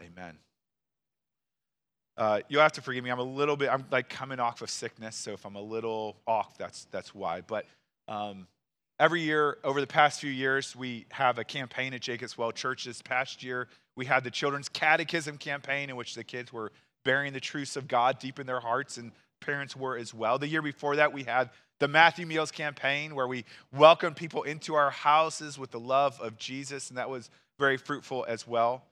Amen. 0.02 0.38
Uh, 2.18 2.40
you'll 2.48 2.62
have 2.62 2.72
to 2.74 2.82
forgive 2.82 3.04
me. 3.04 3.12
I'm 3.12 3.20
a 3.20 3.24
little 3.24 3.56
bit, 3.56 3.70
I'm 3.70 3.86
like 3.92 4.10
coming 4.10 4.40
off 4.40 4.62
of 4.62 4.70
sickness, 4.70 5.16
so 5.16 5.32
if 5.32 5.46
I'm 5.46 5.56
a 5.56 5.62
little 5.62 6.16
off, 6.26 6.58
that's, 6.58 6.86
that's 6.86 7.14
why. 7.14 7.42
But 7.42 7.66
um, 8.08 8.48
Every 9.00 9.22
year, 9.22 9.58
over 9.64 9.82
the 9.82 9.88
past 9.88 10.22
few 10.22 10.30
years, 10.30 10.76
we 10.76 11.08
have 11.12 11.40
a 11.40 11.44
campaign 11.44 11.96
at 11.96 12.02
Jacobs 12.02 12.38
Well 12.38 12.52
Church. 12.52 12.86
This 12.86 13.02
past 13.02 13.42
year, 13.42 13.68
we 13.96 14.06
had 14.06 14.24
the 14.24 14.30
Children's 14.30 14.70
Catechism 14.70 15.40
campaign, 15.40 15.90
in 15.90 15.96
which 15.96 16.14
the 16.14 16.24
kids 16.24 16.54
were 16.54 16.72
bearing 17.04 17.34
the 17.34 17.40
truths 17.40 17.76
of 17.76 17.88
God 17.88 18.20
deep 18.20 18.40
in 18.40 18.46
their 18.46 18.60
hearts, 18.60 18.98
and 18.98 19.12
parents 19.42 19.76
were 19.76 19.98
as 19.98 20.14
well. 20.14 20.38
The 20.38 20.48
year 20.48 20.62
before 20.62 20.96
that, 20.98 21.12
we 21.12 21.24
had 21.24 21.50
the 21.80 21.88
Matthew 21.88 22.28
Meals 22.28 22.52
campaign, 22.52 23.16
where 23.16 23.28
we 23.28 23.46
welcomed 23.76 24.16
people 24.16 24.44
into 24.44 24.76
our 24.76 24.92
houses 24.92 25.58
with 25.58 25.72
the 25.72 25.80
love 25.80 26.22
of 26.22 26.38
Jesus, 26.38 26.90
and 26.90 26.98
that 27.00 27.10
was 27.10 27.32
very 27.58 27.78
fruitful 27.78 28.26
as 28.28 28.48
well. 28.48 28.84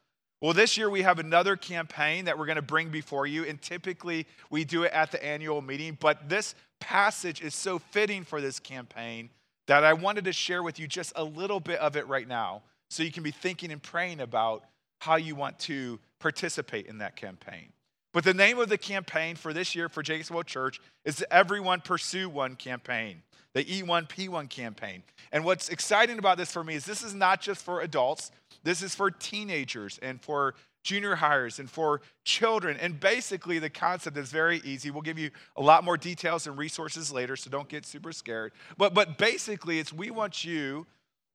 Well, 0.41 0.53
this 0.53 0.77
year 0.77 0.89
we 0.89 1.03
have 1.03 1.19
another 1.19 1.55
campaign 1.55 2.25
that 2.25 2.39
we're 2.39 2.47
going 2.47 2.55
to 2.55 2.63
bring 2.63 2.89
before 2.89 3.27
you, 3.27 3.45
and 3.45 3.61
typically 3.61 4.25
we 4.49 4.63
do 4.63 4.83
it 4.83 4.91
at 4.93 5.11
the 5.11 5.23
annual 5.23 5.61
meeting, 5.61 5.95
but 5.99 6.27
this 6.27 6.55
passage 6.79 7.41
is 7.41 7.53
so 7.53 7.77
fitting 7.77 8.23
for 8.23 8.41
this 8.41 8.59
campaign 8.59 9.29
that 9.67 9.83
I 9.83 9.93
wanted 9.93 10.25
to 10.25 10.33
share 10.33 10.63
with 10.63 10.79
you 10.79 10.87
just 10.87 11.13
a 11.15 11.23
little 11.23 11.59
bit 11.59 11.79
of 11.79 11.95
it 11.95 12.07
right 12.07 12.27
now 12.27 12.63
so 12.89 13.03
you 13.03 13.11
can 13.11 13.23
be 13.23 13.31
thinking 13.31 13.71
and 13.71 13.81
praying 13.81 14.19
about 14.19 14.63
how 14.99 15.15
you 15.15 15.35
want 15.35 15.57
to 15.59 15.99
participate 16.19 16.87
in 16.87 16.99
that 16.99 17.15
campaign. 17.15 17.71
But 18.13 18.23
the 18.23 18.33
name 18.33 18.59
of 18.59 18.69
the 18.69 18.77
campaign 18.77 19.35
for 19.35 19.53
this 19.53 19.73
year 19.73 19.87
for 19.87 20.03
Jacobs 20.03 20.29
Well 20.29 20.43
Church 20.43 20.81
is 21.05 21.15
the 21.15 21.33
Everyone 21.33 21.79
Pursue 21.79 22.29
One 22.29 22.55
campaign, 22.55 23.23
the 23.53 23.63
E1P1 23.63 24.49
campaign. 24.49 25.03
And 25.31 25.45
what's 25.45 25.69
exciting 25.69 26.19
about 26.19 26.37
this 26.37 26.51
for 26.51 26.63
me 26.63 26.75
is 26.75 26.85
this 26.85 27.03
is 27.03 27.13
not 27.13 27.41
just 27.41 27.63
for 27.63 27.81
adults, 27.81 28.31
this 28.63 28.83
is 28.83 28.93
for 28.93 29.09
teenagers 29.09 29.97
and 30.01 30.21
for 30.21 30.55
junior 30.83 31.15
hires 31.15 31.59
and 31.59 31.69
for 31.69 32.01
children. 32.23 32.77
And 32.77 32.99
basically, 32.99 33.59
the 33.59 33.69
concept 33.69 34.17
is 34.17 34.31
very 34.31 34.61
easy. 34.63 34.91
We'll 34.91 35.01
give 35.01 35.19
you 35.19 35.31
a 35.55 35.61
lot 35.61 35.83
more 35.83 35.97
details 35.97 36.47
and 36.47 36.57
resources 36.57 37.11
later, 37.11 37.35
so 37.35 37.49
don't 37.49 37.69
get 37.69 37.85
super 37.85 38.11
scared. 38.11 38.51
But, 38.77 38.93
but 38.93 39.17
basically, 39.17 39.79
it's 39.79 39.93
we 39.93 40.11
want 40.11 40.43
you 40.43 40.87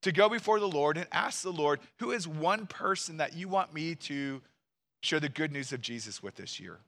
to 0.02 0.12
go 0.12 0.28
before 0.28 0.60
the 0.60 0.68
Lord 0.68 0.96
and 0.96 1.06
ask 1.12 1.42
the 1.42 1.52
Lord, 1.52 1.80
who 1.98 2.12
is 2.12 2.28
one 2.28 2.66
person 2.66 3.16
that 3.16 3.34
you 3.34 3.48
want 3.48 3.72
me 3.74 3.94
to 3.94 4.42
share 5.02 5.20
the 5.20 5.28
good 5.28 5.52
news 5.52 5.72
of 5.72 5.80
Jesus 5.80 6.22
with 6.22 6.36
this 6.36 6.60
year? 6.60 6.78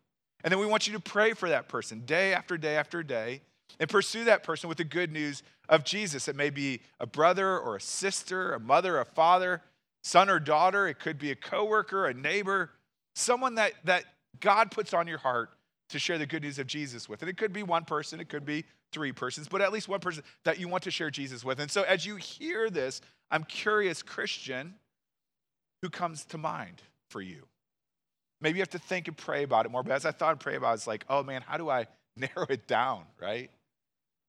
And 0.45 0.53
then 0.53 0.61
we 0.61 0.67
want 0.67 0.87
you 0.87 0.93
to 0.93 1.01
pray 1.01 1.33
for 1.33 1.49
that 1.49 1.69
person 1.69 2.03
day 2.07 2.33
after 2.33 2.57
day 2.57 2.77
after 2.77 3.03
day 3.03 3.41
and 3.81 3.89
pursue 3.89 4.25
that 4.25 4.45
person 4.45 4.69
with 4.69 4.79
the 4.79 4.85
good 4.85 5.13
news 5.13 5.43
of 5.69 5.85
Jesus. 5.85 6.29
It 6.29 6.37
may 6.37 6.51
be 6.51 6.81
a 7.01 7.07
brother 7.07 7.59
or 7.59 7.77
a 7.77 7.81
sister, 7.81 8.53
a 8.53 8.61
mother, 8.61 8.99
a 8.99 9.05
father, 9.05 9.63
son 10.09 10.31
or 10.31 10.41
daughter, 10.41 10.89
it 10.89 10.99
could 10.99 11.19
be 11.19 11.31
a 11.31 11.37
coworker, 11.37 12.07
a 12.07 12.15
neighbor, 12.15 12.71
someone 13.15 13.57
that, 13.57 13.73
that 13.85 14.05
God 14.41 14.71
puts 14.71 14.95
on 14.95 15.07
your 15.07 15.19
heart 15.19 15.51
to 15.91 15.99
share 15.99 16.17
the 16.17 16.27
good 16.27 16.43
news 16.43 16.59
of 16.59 16.67
Jesus 16.67 17.09
with. 17.09 17.21
And 17.21 17.29
it 17.29 17.37
could 17.37 17.53
be 17.53 17.63
one 17.63 17.85
person, 17.85 18.19
it 18.19 18.29
could 18.29 18.47
be 18.47 18.65
three 18.91 19.13
persons, 19.13 19.49
but 19.49 19.61
at 19.61 19.71
least 19.71 19.87
one 19.87 20.01
person 20.01 20.23
that 20.45 20.59
you 20.59 20.67
want 20.67 20.85
to 20.85 20.91
share 20.91 21.11
Jesus 21.11 21.45
with. 21.45 21.61
And 21.61 21.71
so 21.71 21.83
as 21.83 22.07
you 22.07 22.17
hear 22.17 22.71
this, 22.71 23.03
I'm 23.31 23.45
curious, 23.45 24.03
Christian, 24.03 24.75
who 25.83 25.91
comes 25.91 26.25
to 26.27 26.39
mind 26.39 26.83
for 27.11 27.21
you? 27.21 27.43
Maybe 28.41 28.59
you 28.59 28.63
have 28.63 28.71
to 28.71 28.79
think 28.79 29.09
and 29.09 29.17
pray 29.17 29.43
about 29.43 29.67
it 29.67 29.69
more. 29.71 29.83
But 29.83 29.93
as 29.93 30.07
I 30.07 30.13
thought 30.13 30.33
and 30.33 30.41
pray 30.41 30.57
about 30.57 30.71
it, 30.71 30.75
it's 30.75 30.87
like, 30.87 31.05
oh 31.11 31.23
man, 31.23 31.43
how 31.47 31.59
do 31.59 31.69
I 31.69 31.87
narrow 32.17 32.47
it 32.49 32.67
down, 32.67 33.03
right? 33.21 33.51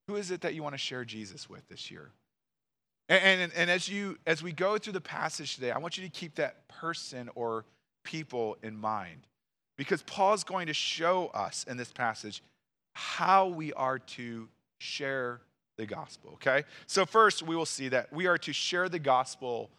Who 0.08 0.18
is 0.18 0.30
it 0.32 0.42
that 0.42 0.56
you 0.56 0.64
want 0.64 0.74
to 0.74 0.80
share 0.80 1.06
Jesus 1.06 1.50
with 1.50 1.68
this 1.70 1.90
year? 1.90 2.12
And, 3.10 3.42
and, 3.42 3.52
and, 3.56 3.72
as 3.72 3.90
you 3.90 4.18
as 4.28 4.44
we 4.44 4.52
go 4.52 4.78
through 4.78 4.94
the 4.94 5.02
passage 5.02 5.56
today, 5.56 5.72
I 5.72 5.80
want 5.80 5.98
you 5.98 6.04
to 6.04 6.10
keep 6.10 6.36
that 6.36 6.68
person 6.68 7.30
or 7.34 7.66
people 8.04 8.56
in 8.62 8.78
mind. 8.78 9.26
Because 9.78 10.04
Paul's 10.04 10.44
going 10.44 10.68
to 10.68 10.74
show 10.74 11.28
us 11.34 11.66
in 11.68 11.78
this 11.78 11.92
passage 11.92 12.44
how 12.94 13.48
we 13.48 13.74
are 13.74 13.98
to 13.98 14.48
share 14.78 15.42
the 15.78 15.86
gospel, 15.86 16.32
okay? 16.34 16.66
So 16.86 17.06
first 17.06 17.42
we 17.42 17.56
will 17.56 17.66
see 17.66 17.88
that 17.88 18.12
we 18.12 18.28
are 18.28 18.38
to 18.40 18.52
share 18.52 18.90
the 18.90 19.00
gospel 19.00 19.70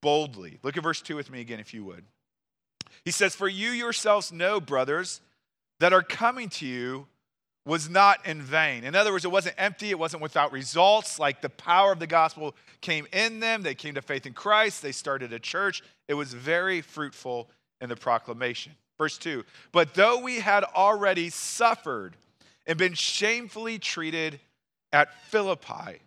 boldly. 0.00 0.58
Look 0.62 0.76
at 0.76 0.82
verse 0.82 1.02
2 1.02 1.16
with 1.16 1.30
me 1.30 1.40
again 1.40 1.58
if 1.58 1.74
you 1.74 1.84
would. 1.84 2.04
He 3.04 3.10
says, 3.10 3.34
For 3.34 3.48
you 3.48 3.70
yourselves 3.70 4.32
know, 4.32 4.60
brothers, 4.60 5.20
that 5.80 5.92
are 5.92 6.02
coming 6.02 6.48
to 6.50 6.66
you 6.66 7.08
was 7.66 7.88
not 7.90 8.26
in 8.26 8.40
vain. 8.40 8.84
In 8.84 8.94
other 8.94 9.12
words, 9.12 9.24
it 9.24 9.30
wasn't 9.30 9.54
empty, 9.58 9.90
it 9.90 9.98
wasn't 9.98 10.22
without 10.22 10.52
results. 10.52 11.18
Like 11.18 11.40
the 11.42 11.50
power 11.50 11.92
of 11.92 11.98
the 11.98 12.06
gospel 12.06 12.54
came 12.80 13.06
in 13.12 13.40
them, 13.40 13.62
they 13.62 13.74
came 13.74 13.94
to 13.94 14.02
faith 14.02 14.26
in 14.26 14.32
Christ, 14.32 14.82
they 14.82 14.92
started 14.92 15.32
a 15.32 15.38
church. 15.38 15.82
It 16.08 16.14
was 16.14 16.32
very 16.32 16.80
fruitful 16.80 17.50
in 17.80 17.88
the 17.88 17.96
proclamation. 17.96 18.72
Verse 18.98 19.18
2 19.18 19.44
But 19.72 19.94
though 19.94 20.20
we 20.20 20.40
had 20.40 20.64
already 20.64 21.30
suffered 21.30 22.16
and 22.66 22.78
been 22.78 22.94
shamefully 22.94 23.78
treated 23.78 24.40
at 24.92 25.22
Philippi, 25.24 26.00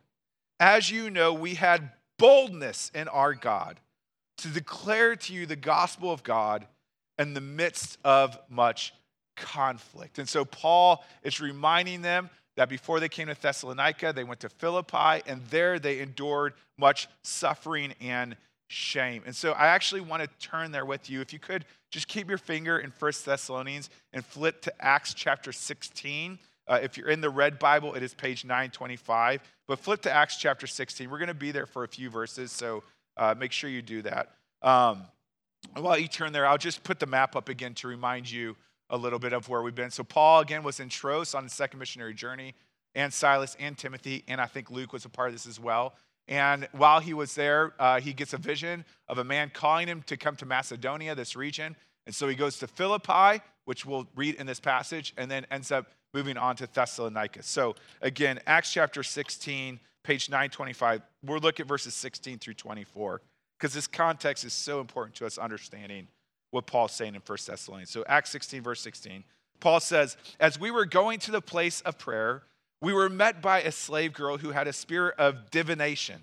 as 0.60 0.90
you 0.90 1.10
know, 1.10 1.34
we 1.34 1.56
had 1.56 1.92
boldness 2.18 2.92
in 2.94 3.08
our 3.08 3.34
God 3.34 3.80
to 4.38 4.48
declare 4.48 5.16
to 5.16 5.34
you 5.34 5.46
the 5.46 5.56
gospel 5.56 6.12
of 6.12 6.24
God 6.24 6.66
in 7.18 7.34
the 7.34 7.42
midst 7.42 7.98
of 8.04 8.38
much 8.50 8.94
conflict. 9.36 10.20
And 10.20 10.28
so 10.28 10.46
Paul 10.46 11.04
is 11.24 11.40
reminding 11.42 12.02
them 12.02 12.30
that 12.56 12.70
before 12.70 13.00
they 13.00 13.10
came 13.10 13.28
to 13.28 13.36
Thessalonica, 13.40 14.14
they 14.14 14.24
went 14.24 14.40
to 14.42 14.50
Philippi, 14.50 15.22
and 15.26 15.42
there 15.50 15.80
they 15.80 16.00
endured 16.00 16.54
much 16.78 17.08
suffering 17.24 17.94
and 18.00 18.36
shame. 18.68 19.24
And 19.26 19.36
so 19.36 19.54
I 19.54 19.68
actually 19.68 20.02
want 20.02 20.24
to 20.24 20.48
turn 20.48 20.72
there 20.72 20.86
with 20.86 21.10
you. 21.10 21.22
If 21.22 21.34
you 21.34 21.40
could 21.40 21.66
just 21.92 22.08
keep 22.08 22.28
your 22.30 22.38
finger 22.38 22.80
in 22.80 22.92
First 22.92 23.26
Thessalonians 23.26 23.90
and 24.14 24.26
flip 24.26 24.62
to 24.64 24.74
Acts 24.84 25.14
chapter 25.14 25.52
16. 25.52 26.40
Uh, 26.68 26.80
if 26.82 26.98
you're 26.98 27.10
in 27.10 27.22
the 27.22 27.30
red 27.30 27.60
Bible, 27.60 27.94
it 27.94 28.04
is 28.04 28.14
page 28.14 28.46
925. 28.46 29.42
But 29.68 29.80
flip 29.80 30.02
to 30.04 30.12
Acts 30.12 30.38
chapter 30.38 30.68
16. 30.68 31.10
We're 31.10 31.20
going 31.20 31.28
to 31.28 31.34
be 31.34 31.52
there 31.52 31.66
for 31.66 31.84
a 31.84 31.88
few 31.88 32.10
verses, 32.10 32.52
so 32.52 32.84
uh, 33.18 33.36
make 33.38 33.52
sure 33.52 33.70
you 33.70 33.82
do 33.82 34.02
that. 34.04 34.32
Um, 34.62 35.04
while 35.76 35.98
you 35.98 36.08
turn 36.08 36.34
there, 36.34 36.46
I'll 36.46 36.58
just 36.58 36.84
put 36.84 37.00
the 37.00 37.06
map 37.06 37.36
up 37.36 37.50
again 37.50 37.74
to 37.76 37.88
remind 37.88 38.30
you 38.30 38.56
a 38.94 38.98
little 38.98 39.18
bit 39.18 39.34
of 39.34 39.50
where 39.50 39.64
we've 39.64 39.74
been. 39.74 39.90
So, 39.90 40.04
Paul, 40.04 40.42
again, 40.42 40.62
was 40.62 40.80
in 40.80 40.88
Troas 40.88 41.34
on 41.34 41.44
his 41.44 41.54
second 41.54 41.80
missionary 41.80 42.14
journey, 42.14 42.54
and 42.94 43.12
Silas 43.12 43.58
and 43.60 43.76
Timothy, 43.76 44.24
and 44.28 44.40
I 44.40 44.46
think 44.46 44.70
Luke 44.70 44.94
was 44.94 45.04
a 45.04 45.10
part 45.10 45.30
of 45.30 45.34
this 45.34 45.48
as 45.48 45.60
well. 45.60 45.96
And 46.28 46.70
while 46.74 47.00
he 47.00 47.16
was 47.16 47.34
there, 47.34 47.74
uh, 47.80 48.00
he 48.00 48.14
gets 48.14 48.34
a 48.34 48.38
vision 48.38 48.86
of 49.10 49.18
a 49.18 49.24
man 49.24 49.52
calling 49.52 49.88
him 49.88 50.04
to 50.04 50.16
come 50.16 50.36
to 50.38 50.46
Macedonia, 50.46 51.16
this 51.16 51.36
region. 51.36 51.76
And 52.06 52.14
so 52.14 52.28
he 52.28 52.36
goes 52.36 52.60
to 52.60 52.68
Philippi, 52.68 53.44
which 53.66 53.84
we'll 53.84 54.08
read 54.16 54.36
in 54.36 54.46
this 54.46 54.60
passage, 54.60 55.14
and 55.18 55.30
then 55.30 55.48
ends 55.50 55.72
up 55.72 55.88
moving 56.14 56.38
on 56.38 56.56
to 56.58 56.70
Thessalonica. 56.72 57.42
So, 57.42 57.76
again, 58.00 58.40
Acts 58.46 58.72
chapter 58.72 59.02
16, 59.02 59.80
page 60.04 60.30
925, 60.30 61.02
we'll 61.24 61.40
look 61.40 61.60
at 61.60 61.66
verses 61.66 61.96
16 61.96 62.38
through 62.38 62.54
24 62.54 63.22
because 63.58 63.74
this 63.74 63.88
context 63.88 64.46
is 64.46 64.54
so 64.54 64.80
important 64.80 65.16
to 65.16 65.26
us 65.26 65.40
understanding 65.40 66.08
what 66.54 66.68
Paul's 66.68 66.92
saying 66.92 67.16
in 67.16 67.22
1 67.26 67.38
Thessalonians. 67.46 67.90
So, 67.90 68.04
Acts 68.08 68.30
16, 68.32 68.62
verse 68.62 68.82
16, 68.82 69.24
Paul 69.60 69.80
says, 69.80 70.18
As 70.40 70.60
we 70.60 70.72
were 70.72 70.86
going 70.86 71.20
to 71.20 71.32
the 71.32 71.42
place 71.42 71.82
of 71.82 71.98
prayer, 71.98 72.44
we 72.82 72.94
were 72.94 73.10
met 73.10 73.42
by 73.42 73.62
a 73.62 73.72
slave 73.72 74.14
girl 74.14 74.38
who 74.38 74.52
had 74.52 74.68
a 74.68 74.74
spirit 74.74 75.16
of 75.18 75.50
divination 75.52 76.22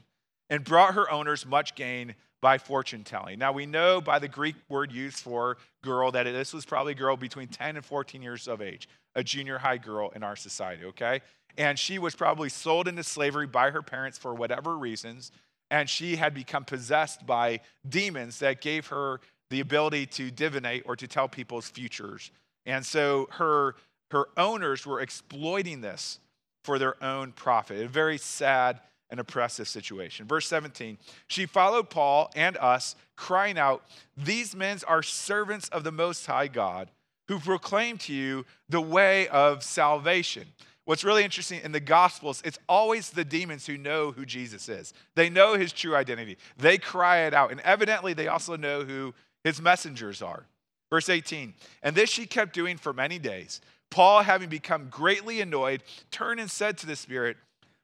and 0.49 0.65
brought 0.65 0.95
her 0.95 1.11
owners 1.11 1.47
much 1.47 1.75
gain 1.75 2.15
by 2.41 2.59
fortune 2.59 3.05
telling. 3.05 3.39
Now, 3.39 3.53
we 3.53 3.67
know 3.67 4.01
by 4.01 4.19
the 4.19 4.29
Greek 4.29 4.57
word 4.69 4.93
used 4.93 5.19
for 5.19 5.59
girl 5.83 6.11
that 6.13 6.25
this 6.25 6.53
was 6.53 6.65
probably 6.65 6.93
a 6.93 6.97
girl 6.97 7.17
between 7.17 7.49
10 7.49 7.77
and 7.77 7.85
14 7.85 8.23
years 8.23 8.49
of 8.49 8.63
age, 8.63 8.89
a 9.15 9.25
junior 9.25 9.59
high 9.59 9.79
girl 9.79 10.11
in 10.15 10.23
our 10.23 10.37
society, 10.37 10.85
okay? 10.87 11.21
And 11.59 11.79
she 11.79 11.99
was 11.99 12.15
probably 12.15 12.49
sold 12.49 12.89
into 12.89 13.03
slavery 13.03 13.47
by 13.47 13.71
her 13.71 13.83
parents 13.83 14.17
for 14.17 14.35
whatever 14.35 14.77
reasons 14.79 15.33
and 15.71 15.89
she 15.89 16.17
had 16.17 16.35
become 16.35 16.65
possessed 16.65 17.25
by 17.25 17.61
demons 17.89 18.41
that 18.41 18.61
gave 18.61 18.89
her 18.89 19.21
the 19.51 19.61
ability 19.61 20.07
to 20.07 20.31
divinate 20.31 20.83
or 20.87 20.97
to 20.97 21.07
tell 21.07 21.29
people's 21.29 21.69
futures. 21.69 22.31
And 22.67 22.85
so 22.87 23.29
her, 23.33 23.75
her 24.11 24.29
owners 24.37 24.87
were 24.87 25.01
exploiting 25.01 25.81
this 25.81 26.21
for 26.65 26.79
their 26.79 27.03
own 27.03 27.33
profit. 27.33 27.83
A 27.83 27.89
very 27.89 28.19
sad 28.19 28.81
and 29.11 29.19
oppressive 29.19 29.69
situation. 29.69 30.27
Verse 30.27 30.47
17 30.47 30.99
She 31.27 31.47
followed 31.47 31.91
Paul 31.91 32.31
and 32.35 32.57
us, 32.59 32.95
crying 33.17 33.59
out, 33.59 33.85
These 34.17 34.55
men 34.55 34.79
are 34.87 35.03
servants 35.03 35.69
of 35.71 35.85
the 35.85 35.93
Most 35.93 36.27
High 36.27 36.49
God, 36.49 36.91
who 37.29 37.39
proclaim 37.39 37.99
to 37.99 38.13
you 38.13 38.47
the 38.69 38.81
way 38.81 39.29
of 39.29 39.63
salvation. 39.63 40.47
What's 40.85 41.05
really 41.05 41.23
interesting 41.23 41.61
in 41.63 41.73
the 41.73 41.81
Gospels, 41.81 42.43
it's 42.45 42.59
always 42.69 43.11
the 43.11 43.25
demons 43.25 43.67
who 43.67 43.77
know 43.77 44.11
who 44.11 44.25
Jesus 44.25 44.69
is. 44.69 44.93
They 45.15 45.31
know 45.31 45.55
his 45.55 45.73
true 45.73 45.95
identity. 45.95 46.37
They 46.57 46.79
cry 46.79 47.27
it 47.27 47.35
out. 47.35 47.53
And 47.53 47.61
evidently, 47.61 48.13
they 48.13 48.29
also 48.29 48.57
know 48.57 48.83
who 48.83 49.15
his 49.45 49.61
messengers 49.61 50.23
are. 50.23 50.47
Verse 50.91 51.09
18, 51.09 51.55
and 51.85 51.95
this 51.95 52.11
she 52.11 52.27
kept 52.27 52.53
doing 52.53 52.77
for 52.77 52.93
many 52.93 53.19
days. 53.19 53.61
Paul, 53.91 54.23
having 54.23 54.49
become 54.49 54.89
greatly 54.91 55.41
annoyed, 55.41 55.83
turned 56.11 56.41
and 56.41 56.51
said 56.51 56.79
to 56.79 56.87
the 56.87 56.97
Spirit, 56.97 57.37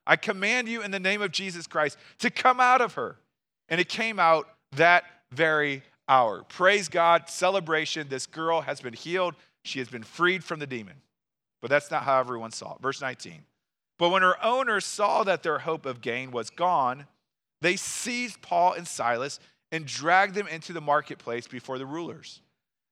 I 0.06 0.16
command 0.16 0.68
you 0.68 0.82
in 0.82 0.90
the 0.90 1.00
name 1.00 1.22
of 1.22 1.32
Jesus 1.32 1.66
Christ 1.66 1.98
to 2.18 2.30
come 2.30 2.60
out 2.60 2.80
of 2.80 2.94
her. 2.94 3.16
And 3.68 3.80
it 3.80 3.88
came 3.88 4.18
out 4.18 4.48
that 4.72 5.04
very 5.32 5.82
hour. 6.08 6.44
Praise 6.48 6.88
God, 6.88 7.28
celebration. 7.28 8.08
This 8.08 8.26
girl 8.26 8.60
has 8.60 8.80
been 8.80 8.94
healed. 8.94 9.34
She 9.64 9.80
has 9.80 9.88
been 9.88 10.04
freed 10.04 10.44
from 10.44 10.60
the 10.60 10.66
demon. 10.66 10.94
But 11.60 11.70
that's 11.70 11.90
not 11.90 12.04
how 12.04 12.20
everyone 12.20 12.52
saw 12.52 12.74
it. 12.74 12.82
Verse 12.82 13.00
19. 13.00 13.42
But 13.98 14.10
when 14.10 14.22
her 14.22 14.42
owners 14.44 14.84
saw 14.84 15.24
that 15.24 15.42
their 15.42 15.60
hope 15.60 15.86
of 15.86 16.00
gain 16.00 16.30
was 16.30 16.50
gone, 16.50 17.06
they 17.60 17.76
seized 17.76 18.42
Paul 18.42 18.74
and 18.74 18.86
Silas 18.86 19.40
and 19.72 19.86
dragged 19.86 20.34
them 20.34 20.46
into 20.46 20.72
the 20.72 20.80
marketplace 20.80 21.46
before 21.46 21.78
the 21.78 21.86
rulers. 21.86 22.40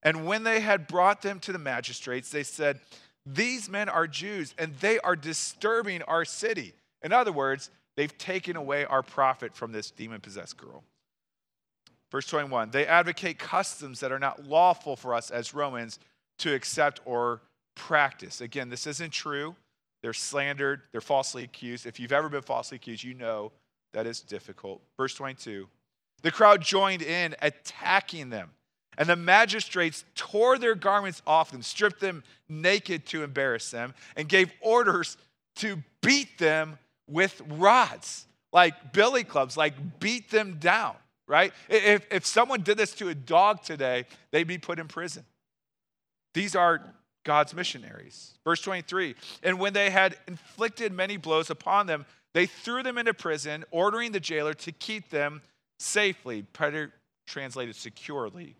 And 0.03 0.25
when 0.25 0.43
they 0.43 0.59
had 0.59 0.87
brought 0.87 1.21
them 1.21 1.39
to 1.41 1.51
the 1.51 1.59
magistrates, 1.59 2.29
they 2.29 2.43
said, 2.43 2.79
These 3.25 3.69
men 3.69 3.89
are 3.89 4.07
Jews, 4.07 4.53
and 4.57 4.75
they 4.75 4.99
are 4.99 5.15
disturbing 5.15 6.01
our 6.03 6.25
city. 6.25 6.73
In 7.01 7.11
other 7.11 7.31
words, 7.31 7.71
they've 7.95 8.15
taken 8.17 8.55
away 8.55 8.85
our 8.85 9.01
profit 9.01 9.55
from 9.55 9.71
this 9.71 9.89
demon 9.89 10.21
possessed 10.21 10.57
girl. 10.57 10.83
Verse 12.11 12.27
21 12.27 12.71
They 12.71 12.85
advocate 12.85 13.39
customs 13.39 13.99
that 13.99 14.11
are 14.11 14.19
not 14.19 14.47
lawful 14.47 14.95
for 14.95 15.13
us 15.13 15.31
as 15.31 15.53
Romans 15.53 15.99
to 16.39 16.53
accept 16.53 17.01
or 17.05 17.41
practice. 17.75 18.41
Again, 18.41 18.69
this 18.69 18.87
isn't 18.87 19.11
true. 19.11 19.55
They're 20.01 20.13
slandered, 20.13 20.83
they're 20.91 21.01
falsely 21.01 21.43
accused. 21.43 21.87
If 21.87 21.99
you've 21.99 22.11
ever 22.11 22.29
been 22.29 22.43
falsely 22.43 22.75
accused, 22.75 23.03
you 23.03 23.15
know 23.15 23.51
that 23.93 24.05
is 24.05 24.21
difficult. 24.21 24.81
Verse 24.97 25.15
22 25.15 25.67
The 26.21 26.31
crowd 26.31 26.61
joined 26.61 27.01
in, 27.01 27.35
attacking 27.41 28.29
them. 28.29 28.51
And 28.97 29.09
the 29.09 29.15
magistrates 29.15 30.05
tore 30.15 30.57
their 30.57 30.75
garments 30.75 31.21
off 31.27 31.51
them, 31.51 31.61
stripped 31.61 31.99
them 31.99 32.23
naked 32.47 33.05
to 33.07 33.23
embarrass 33.23 33.69
them, 33.71 33.93
and 34.15 34.29
gave 34.29 34.51
orders 34.61 35.17
to 35.57 35.83
beat 36.01 36.37
them 36.37 36.77
with 37.07 37.41
rods, 37.47 38.25
like 38.53 38.93
billy 38.93 39.23
clubs, 39.23 39.57
like 39.57 39.99
beat 39.99 40.29
them 40.31 40.57
down, 40.59 40.95
right? 41.27 41.53
If, 41.69 42.05
if 42.11 42.25
someone 42.25 42.61
did 42.61 42.77
this 42.77 42.93
to 42.95 43.09
a 43.09 43.15
dog 43.15 43.63
today, 43.63 44.05
they'd 44.31 44.47
be 44.47 44.57
put 44.57 44.79
in 44.79 44.87
prison. 44.87 45.25
These 46.33 46.55
are 46.55 46.81
God's 47.23 47.53
missionaries. 47.53 48.33
Verse 48.43 48.61
23 48.61 49.15
And 49.43 49.59
when 49.59 49.73
they 49.73 49.89
had 49.89 50.17
inflicted 50.27 50.93
many 50.93 51.17
blows 51.17 51.49
upon 51.49 51.87
them, 51.87 52.05
they 52.33 52.45
threw 52.45 52.83
them 52.83 52.97
into 52.97 53.13
prison, 53.13 53.63
ordering 53.71 54.11
the 54.11 54.19
jailer 54.19 54.53
to 54.53 54.71
keep 54.71 55.09
them 55.09 55.41
safely, 55.79 56.45
better 56.57 56.93
translated 57.27 57.75
securely. 57.75 58.55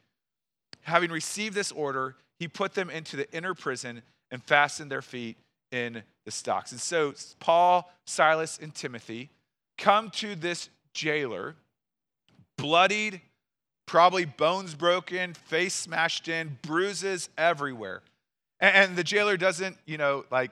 Having 0.82 1.12
received 1.12 1.56
this 1.56 1.72
order, 1.72 2.16
he 2.40 2.48
put 2.48 2.74
them 2.74 2.90
into 2.90 3.16
the 3.16 3.32
inner 3.32 3.54
prison 3.54 4.02
and 4.32 4.44
fastened 4.44 4.92
their 4.92 5.02
feet 5.02 5.38
in 5.72 6.04
the 6.26 6.32
stocks. 6.32 6.72
And 6.72 6.82
so 6.82 7.14
Paul, 7.40 7.92
Silas, 8.06 8.60
and 8.62 8.74
Timothy 8.74 9.30
come 9.78 10.10
to 10.12 10.36
this 10.36 10.70
jailer, 10.94 11.56
bloodied, 12.58 13.22
probably 13.86 14.26
bones 14.26 14.74
broken, 14.74 15.34
face 15.34 15.74
smashed 15.74 16.28
in, 16.28 16.58
bruises 16.62 17.30
everywhere. 17.38 18.02
And 18.60 18.96
the 18.96 19.04
jailer 19.04 19.38
doesn't, 19.38 19.78
you 19.86 19.98
know, 19.98 20.26
like, 20.32 20.52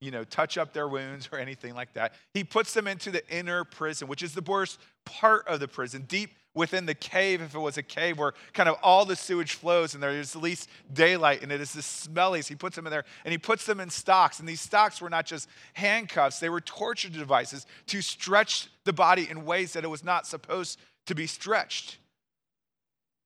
you 0.00 0.10
know, 0.10 0.24
touch 0.24 0.56
up 0.56 0.72
their 0.72 0.88
wounds 0.88 1.28
or 1.30 1.38
anything 1.38 1.74
like 1.74 1.92
that. 1.92 2.14
He 2.32 2.42
puts 2.42 2.72
them 2.72 2.86
into 2.86 3.10
the 3.10 3.26
inner 3.28 3.64
prison, 3.64 4.08
which 4.08 4.22
is 4.22 4.32
the 4.32 4.40
worst 4.40 4.78
part 5.04 5.46
of 5.46 5.60
the 5.60 5.68
prison, 5.68 6.04
deep 6.08 6.30
within 6.54 6.86
the 6.86 6.94
cave, 6.94 7.40
if 7.40 7.54
it 7.54 7.58
was 7.58 7.76
a 7.76 7.82
cave 7.82 8.18
where 8.18 8.32
kind 8.52 8.68
of 8.68 8.76
all 8.82 9.04
the 9.04 9.14
sewage 9.14 9.52
flows 9.52 9.94
and 9.94 10.02
there's 10.02 10.34
at 10.34 10.42
least 10.42 10.68
daylight 10.92 11.42
and 11.42 11.52
it 11.52 11.60
is 11.60 11.72
the 11.72 11.80
smellies. 11.80 12.48
He 12.48 12.56
puts 12.56 12.76
them 12.76 12.86
in 12.86 12.90
there 12.90 13.04
and 13.24 13.32
he 13.32 13.38
puts 13.38 13.66
them 13.66 13.78
in 13.78 13.90
stocks. 13.90 14.40
And 14.40 14.48
these 14.48 14.60
stocks 14.60 15.00
were 15.00 15.10
not 15.10 15.26
just 15.26 15.48
handcuffs, 15.74 16.40
they 16.40 16.48
were 16.48 16.60
torture 16.60 17.10
devices 17.10 17.66
to 17.86 18.02
stretch 18.02 18.68
the 18.84 18.92
body 18.92 19.28
in 19.30 19.44
ways 19.44 19.74
that 19.74 19.84
it 19.84 19.90
was 19.90 20.02
not 20.02 20.26
supposed 20.26 20.78
to 21.06 21.14
be 21.14 21.26
stretched. 21.26 21.98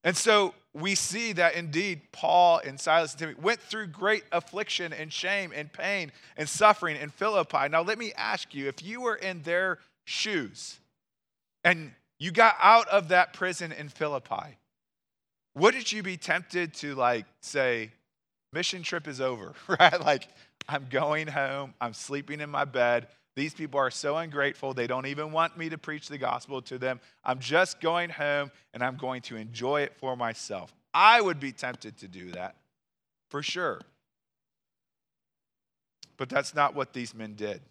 And 0.05 0.15
so 0.15 0.53
we 0.73 0.93
see 0.93 1.33
that 1.33 1.55
indeed 1.55 2.01
Paul 2.11 2.61
and 2.63 2.79
Silas 2.79 3.13
and 3.13 3.19
Timothy 3.19 3.41
went 3.41 3.59
through 3.59 3.87
great 3.87 4.23
affliction 4.31 4.93
and 4.93 5.11
shame 5.11 5.51
and 5.53 5.73
pain 5.73 6.11
and 6.37 6.47
suffering 6.47 6.95
in 6.95 7.09
Philippi. 7.09 7.67
Now, 7.69 7.81
let 7.81 7.97
me 7.97 8.13
ask 8.15 8.53
you 8.53 8.67
if 8.67 8.83
you 8.83 9.01
were 9.01 9.15
in 9.15 9.41
their 9.41 9.79
shoes 10.05 10.79
and 11.63 11.91
you 12.19 12.31
got 12.31 12.55
out 12.61 12.87
of 12.89 13.07
that 13.07 13.33
prison 13.33 13.71
in 13.71 13.89
Philippi, 13.89 14.57
wouldn't 15.55 15.91
you 15.91 16.03
be 16.03 16.17
tempted 16.17 16.75
to 16.75 16.93
like 16.93 17.25
say, 17.41 17.89
mission 18.53 18.83
trip 18.83 19.07
is 19.07 19.19
over, 19.19 19.53
right? 19.79 19.99
Like, 19.99 20.27
I'm 20.69 20.85
going 20.87 21.27
home, 21.27 21.73
I'm 21.81 21.93
sleeping 21.93 22.41
in 22.41 22.49
my 22.51 22.65
bed, 22.65 23.07
these 23.35 23.53
people 23.53 23.79
are 23.79 23.91
so 23.91 24.17
ungrateful. 24.17 24.73
They 24.73 24.87
don't 24.87 25.07
even 25.07 25.31
want 25.31 25.57
me 25.57 25.69
to 25.69 25.77
preach 25.77 26.07
the 26.07 26.17
gospel 26.17 26.61
to 26.63 26.77
them. 26.77 27.01
I'm 27.23 27.39
just 27.39 27.81
going 27.81 28.09
home 28.09 28.51
and 28.73 28.81
I'm 28.81 28.95
going 28.95 29.21
to 29.23 29.35
enjoy 29.35 29.81
it 29.81 29.93
for 29.97 30.15
myself. 30.15 30.73
I 30.93 31.19
would 31.19 31.39
be 31.39 31.51
tempted 31.51 31.97
to 31.97 32.07
do 32.07 32.31
that 32.31 32.55
for 33.29 33.43
sure. 33.43 33.81
But 36.17 36.29
that's 36.29 36.55
not 36.55 36.75
what 36.75 36.93
these 36.93 37.13
men 37.13 37.33
did. 37.35 37.61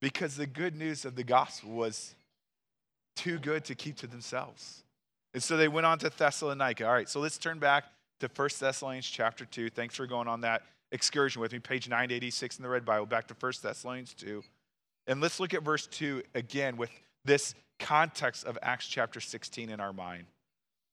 Because 0.00 0.36
the 0.36 0.46
good 0.46 0.74
news 0.74 1.04
of 1.04 1.14
the 1.14 1.24
gospel 1.24 1.72
was 1.72 2.14
too 3.16 3.38
good 3.38 3.66
to 3.66 3.74
keep 3.74 3.96
to 3.96 4.06
themselves. 4.06 4.82
And 5.34 5.42
so 5.42 5.58
they 5.58 5.68
went 5.68 5.84
on 5.84 5.98
to 5.98 6.08
Thessalonica. 6.08 6.86
All 6.86 6.92
right, 6.92 7.08
so 7.08 7.20
let's 7.20 7.36
turn 7.36 7.58
back 7.58 7.84
to 8.20 8.30
1 8.34 8.48
Thessalonians 8.58 9.06
chapter 9.06 9.44
2. 9.44 9.68
Thanks 9.68 9.94
for 9.94 10.06
going 10.06 10.26
on 10.26 10.40
that 10.40 10.62
excursion 10.90 11.42
with 11.42 11.52
me. 11.52 11.58
Page 11.58 11.86
986 11.88 12.58
in 12.58 12.62
the 12.62 12.68
Red 12.70 12.86
Bible, 12.86 13.04
back 13.04 13.26
to 13.28 13.36
1 13.38 13.52
Thessalonians 13.62 14.14
2. 14.14 14.42
And 15.06 15.20
let's 15.20 15.40
look 15.40 15.54
at 15.54 15.62
verse 15.62 15.86
2 15.86 16.22
again 16.34 16.76
with 16.76 16.90
this 17.24 17.54
context 17.78 18.44
of 18.44 18.58
Acts 18.62 18.86
chapter 18.86 19.20
16 19.20 19.70
in 19.70 19.80
our 19.80 19.92
mind. 19.92 20.26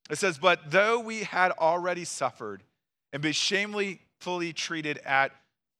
It 0.09 0.17
says, 0.17 0.37
But 0.37 0.71
though 0.71 0.99
we 0.99 1.23
had 1.23 1.51
already 1.51 2.05
suffered 2.05 2.63
and 3.13 3.21
been 3.21 3.33
shamefully 3.33 4.53
treated 4.53 4.97
at 4.99 5.31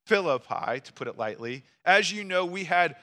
Philippi, 0.06 0.80
to 0.80 0.92
put 0.92 1.08
it 1.08 1.18
lightly, 1.18 1.64
as 1.84 2.12
you 2.12 2.24
know, 2.24 2.44
we 2.44 2.64
had 2.64 2.96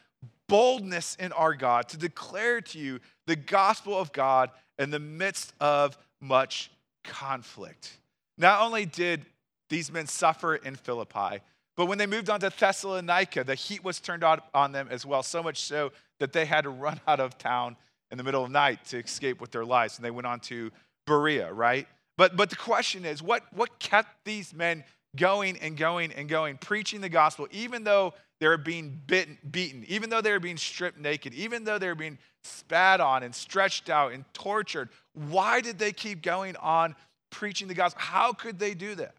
boldness 0.48 1.15
in 1.15 1.32
our 1.32 1.53
God 1.53 1.89
to 1.89 1.98
declare 1.98 2.62
to 2.62 2.79
you 2.79 3.00
the 3.27 3.36
gospel 3.36 3.98
of 3.98 4.12
God 4.12 4.51
in 4.77 4.91
the 4.91 5.00
midst 5.00 5.53
of 5.60 5.98
much 6.22 6.72
conflict. 7.03 7.98
Not 8.38 8.62
only 8.62 8.86
did 8.86 9.25
these 9.70 9.91
men 9.91 10.08
suffer 10.08 10.55
in 10.55 10.75
Philippi, 10.75 11.41
but 11.75 11.88
when 11.88 11.98
they 11.98 12.05
moved 12.05 12.29
on 12.29 12.39
to 12.39 12.50
Thessalonica, 12.50 13.44
the 13.44 13.55
heat 13.55 13.84
was 13.84 14.00
turned 14.00 14.24
on 14.24 14.41
on 14.53 14.72
them 14.72 14.88
as 14.89 15.05
well, 15.05 15.24
so 15.24 15.44
much 15.44 15.62
so 15.62 15.91
that 16.20 16.34
they 16.34 16.46
had 16.46 16.62
to 16.62 16.70
run 16.70 17.00
out 17.08 17.20
of 17.20 17.38
town 17.38 17.75
in 18.12 18.17
the 18.17 18.24
middle 18.24 18.44
of 18.44 18.50
the 18.50 18.53
night 18.53 18.86
to 18.86 19.00
escape 19.00 19.41
with 19.41 19.51
their 19.51 19.65
lives. 19.65 19.98
And 19.98 20.05
they 20.05 20.12
went 20.12 20.27
on 20.27 20.39
to 20.41 20.72
Berea, 21.05 21.51
right? 21.51 21.88
But, 22.17 22.38
but 22.38 22.50
the 22.50 22.55
question 22.55 23.05
is 23.05 23.22
what, 23.22 23.44
what 23.53 23.77
kept 23.79 24.24
these 24.24 24.53
men 24.53 24.84
going 25.15 25.58
and 25.58 25.77
going 25.77 26.12
and 26.13 26.29
going, 26.29 26.58
preaching 26.58 27.01
the 27.01 27.10
gospel, 27.10 27.48
even 27.51 27.84
though 27.84 28.13
they 28.39 28.48
were 28.48 28.57
being 28.57 29.01
bitten, 29.07 29.38
beaten, 29.50 29.85
even 29.88 30.09
though 30.09 30.22
they 30.22 30.31
were 30.31 30.40
being 30.40 30.57
stripped 30.57 30.98
naked, 30.98 31.33
even 31.33 31.64
though 31.64 31.77
they 31.77 31.88
were 31.88 31.96
being 31.96 32.18
spat 32.44 33.01
on 33.01 33.24
and 33.24 33.33
stretched 33.33 33.90
out 33.90 34.11
and 34.11 34.25
tortured? 34.33 34.90
Why 35.14 35.61
did 35.61 35.79
they 35.79 35.92
keep 35.92 36.22
going 36.22 36.55
on 36.57 36.96
preaching 37.31 37.68
the 37.68 37.74
gospel? 37.74 38.01
How 38.01 38.33
could 38.33 38.59
they 38.59 38.74
do 38.74 38.96
that? 38.96 39.16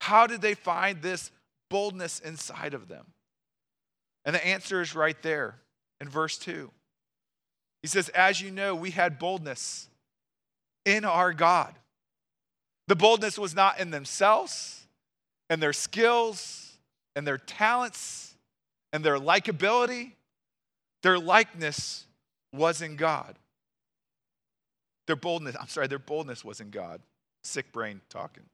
How 0.00 0.26
did 0.26 0.40
they 0.40 0.54
find 0.54 1.02
this 1.02 1.30
boldness 1.68 2.20
inside 2.20 2.74
of 2.74 2.88
them? 2.88 3.06
And 4.24 4.34
the 4.34 4.46
answer 4.46 4.80
is 4.80 4.94
right 4.94 5.20
there 5.22 5.56
in 6.00 6.08
verse 6.08 6.38
2. 6.38 6.70
He 7.82 7.88
says, 7.88 8.08
As 8.10 8.40
you 8.40 8.50
know, 8.50 8.74
we 8.74 8.90
had 8.90 9.18
boldness 9.18 9.88
in 10.84 11.04
our 11.04 11.32
God. 11.32 11.74
The 12.88 12.96
boldness 12.96 13.38
was 13.38 13.54
not 13.54 13.78
in 13.80 13.90
themselves 13.90 14.86
and 15.50 15.62
their 15.62 15.72
skills 15.72 16.78
and 17.14 17.26
their 17.26 17.38
talents 17.38 18.34
and 18.92 19.04
their 19.04 19.18
likability. 19.18 20.12
Their 21.02 21.18
likeness 21.18 22.06
was 22.52 22.82
in 22.82 22.96
God. 22.96 23.36
Their 25.06 25.16
boldness, 25.16 25.56
I'm 25.58 25.68
sorry, 25.68 25.86
their 25.86 25.98
boldness 25.98 26.44
was 26.44 26.60
in 26.60 26.70
God. 26.70 27.00
Sick 27.42 27.72
brain 27.72 28.00
talking. 28.10 28.44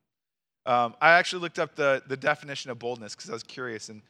Um, 0.66 0.94
I 1.00 1.12
actually 1.12 1.42
looked 1.42 1.58
up 1.58 1.74
the, 1.74 2.02
the 2.06 2.16
definition 2.16 2.70
of 2.70 2.78
boldness 2.78 3.14
because 3.14 3.30
I 3.30 3.34
was 3.34 3.42
curious. 3.42 3.88
And 3.88 4.02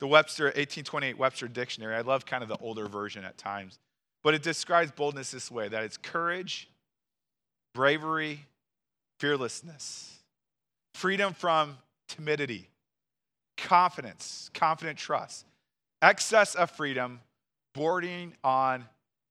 the 0.00 0.06
Webster, 0.06 0.44
1828 0.44 1.18
Webster 1.18 1.48
Dictionary, 1.48 1.94
I 1.94 2.00
love 2.00 2.24
kind 2.24 2.42
of 2.42 2.48
the 2.48 2.56
older 2.58 2.86
version 2.86 3.24
at 3.24 3.36
times, 3.36 3.78
but 4.22 4.34
it 4.34 4.42
describes 4.42 4.90
boldness 4.90 5.30
this 5.30 5.50
way 5.50 5.68
that 5.68 5.82
it's 5.84 5.96
courage, 5.96 6.68
bravery, 7.74 8.46
fearlessness, 9.20 10.18
freedom 10.94 11.34
from 11.34 11.76
timidity, 12.08 12.68
confidence, 13.56 14.50
confident 14.54 14.98
trust, 14.98 15.44
excess 16.00 16.54
of 16.54 16.70
freedom, 16.70 17.20
bordering 17.74 18.32
on 18.42 18.84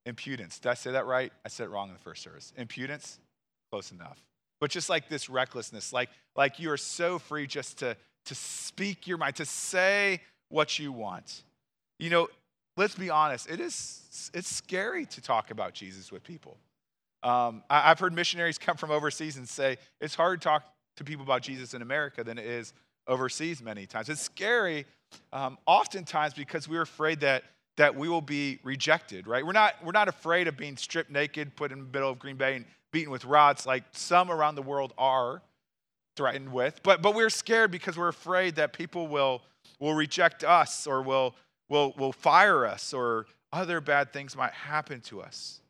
impudence. 0.05 0.59
Did 0.59 0.69
I 0.69 0.73
say 0.75 0.91
that 0.91 1.07
right? 1.07 1.33
I 1.43 1.49
said 1.49 1.65
it 1.65 1.69
wrong 1.69 1.87
in 1.87 1.93
the 1.93 1.99
first 1.99 2.21
service. 2.21 2.53
Impudence? 2.55 3.19
Close 3.71 3.91
enough 3.91 4.21
but 4.59 4.71
just 4.71 4.89
like 4.89 5.09
this 5.09 5.29
recklessness, 5.29 5.93
like, 5.93 6.09
like 6.35 6.59
you 6.59 6.71
are 6.71 6.77
so 6.77 7.19
free 7.19 7.47
just 7.47 7.79
to, 7.79 7.95
to 8.25 8.35
speak 8.35 9.07
your 9.07 9.17
mind, 9.17 9.35
to 9.35 9.45
say 9.45 10.21
what 10.49 10.79
you 10.79 10.91
want. 10.91 11.43
You 11.99 12.09
know, 12.09 12.27
let's 12.75 12.95
be 12.95 13.09
honest, 13.09 13.49
it 13.49 13.59
is, 13.59 14.29
it's 14.33 14.53
scary 14.53 15.05
to 15.07 15.21
talk 15.21 15.51
about 15.51 15.73
Jesus 15.73 16.11
with 16.11 16.23
people. 16.23 16.57
Um, 17.23 17.63
I, 17.69 17.91
I've 17.91 17.99
heard 17.99 18.13
missionaries 18.13 18.57
come 18.59 18.77
from 18.77 18.91
overseas 18.91 19.37
and 19.37 19.47
say 19.47 19.77
it's 19.99 20.15
hard 20.15 20.41
to 20.41 20.43
talk 20.43 20.63
to 20.97 21.03
people 21.03 21.23
about 21.23 21.41
Jesus 21.41 21.73
in 21.73 21.81
America 21.81 22.23
than 22.23 22.37
it 22.37 22.45
is 22.45 22.73
overseas 23.07 23.61
many 23.61 23.85
times. 23.85 24.09
It's 24.09 24.21
scary 24.21 24.85
um, 25.31 25.57
oftentimes 25.65 26.33
because 26.33 26.67
we're 26.67 26.81
afraid 26.81 27.21
that 27.21 27.43
that 27.77 27.95
we 27.95 28.09
will 28.09 28.21
be 28.21 28.59
rejected, 28.63 29.27
right? 29.27 29.45
We're 29.45 29.51
not, 29.51 29.75
we're 29.83 29.91
not 29.91 30.07
afraid 30.07 30.47
of 30.47 30.57
being 30.57 30.77
stripped 30.77 31.11
naked, 31.11 31.55
put 31.55 31.71
in 31.71 31.79
the 31.79 31.85
middle 31.85 32.09
of 32.09 32.19
Green 32.19 32.35
Bay, 32.35 32.55
and 32.55 32.65
beaten 32.91 33.11
with 33.11 33.25
rods 33.25 33.65
like 33.65 33.83
some 33.91 34.31
around 34.31 34.55
the 34.55 34.61
world 34.61 34.93
are 34.97 35.41
threatened 36.15 36.51
with. 36.51 36.81
But, 36.83 37.01
but 37.01 37.15
we're 37.15 37.29
scared 37.29 37.71
because 37.71 37.97
we're 37.97 38.07
afraid 38.07 38.55
that 38.55 38.73
people 38.73 39.07
will, 39.07 39.43
will 39.79 39.93
reject 39.93 40.43
us 40.43 40.87
or 40.87 41.01
will, 41.01 41.35
will, 41.69 41.93
will 41.97 42.11
fire 42.11 42.65
us 42.65 42.93
or 42.93 43.27
other 43.53 43.79
bad 43.79 44.11
things 44.11 44.35
might 44.35 44.53
happen 44.53 45.01
to 45.01 45.21
us. 45.21 45.61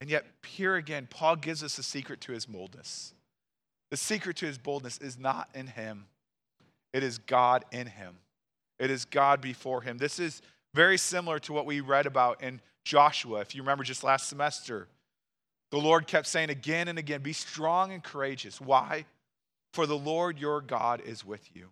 And 0.00 0.10
yet, 0.10 0.26
here 0.46 0.76
again, 0.76 1.08
Paul 1.10 1.36
gives 1.36 1.62
us 1.62 1.78
a 1.78 1.82
secret 1.82 2.20
to 2.22 2.32
his 2.32 2.46
boldness. 2.46 3.14
The 3.90 3.96
secret 3.96 4.36
to 4.38 4.46
his 4.46 4.58
boldness 4.58 4.98
is 4.98 5.18
not 5.18 5.48
in 5.54 5.66
him, 5.68 6.06
it 6.92 7.02
is 7.02 7.18
God 7.18 7.64
in 7.72 7.86
him. 7.86 8.16
It 8.78 8.90
is 8.90 9.06
God 9.06 9.40
before 9.40 9.80
him. 9.80 9.96
This 9.96 10.18
is 10.18 10.42
very 10.74 10.98
similar 10.98 11.38
to 11.40 11.52
what 11.54 11.64
we 11.64 11.80
read 11.80 12.04
about 12.04 12.42
in 12.42 12.60
Joshua, 12.84 13.40
if 13.40 13.54
you 13.54 13.62
remember 13.62 13.84
just 13.84 14.04
last 14.04 14.28
semester. 14.28 14.86
The 15.70 15.78
Lord 15.78 16.06
kept 16.06 16.26
saying 16.26 16.50
again 16.50 16.88
and 16.88 16.98
again, 16.98 17.22
Be 17.22 17.32
strong 17.32 17.92
and 17.92 18.02
courageous. 18.02 18.60
Why? 18.60 19.04
For 19.72 19.86
the 19.86 19.98
Lord 19.98 20.38
your 20.38 20.60
God 20.60 21.02
is 21.04 21.24
with 21.24 21.48
you. 21.54 21.68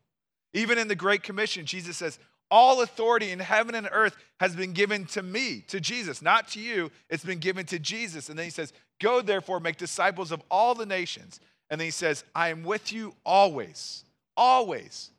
Even 0.52 0.78
in 0.78 0.88
the 0.88 0.94
Great 0.94 1.22
Commission, 1.22 1.64
Jesus 1.66 1.96
says, 1.96 2.18
All 2.50 2.82
authority 2.82 3.30
in 3.30 3.38
heaven 3.38 3.74
and 3.74 3.88
earth 3.90 4.16
has 4.40 4.54
been 4.54 4.72
given 4.72 5.06
to 5.06 5.22
me, 5.22 5.64
to 5.68 5.80
Jesus, 5.80 6.22
not 6.22 6.48
to 6.48 6.60
you. 6.60 6.90
It's 7.08 7.24
been 7.24 7.38
given 7.38 7.66
to 7.66 7.78
Jesus. 7.78 8.28
And 8.28 8.38
then 8.38 8.44
he 8.44 8.50
says, 8.50 8.72
Go 9.00 9.20
therefore, 9.20 9.60
make 9.60 9.76
disciples 9.76 10.32
of 10.32 10.42
all 10.50 10.74
the 10.74 10.86
nations. 10.86 11.40
And 11.70 11.80
then 11.80 11.86
he 11.86 11.92
says, 11.92 12.24
I 12.34 12.48
am 12.48 12.62
with 12.62 12.92
you 12.92 13.14
always, 13.24 14.04
always 14.36 15.10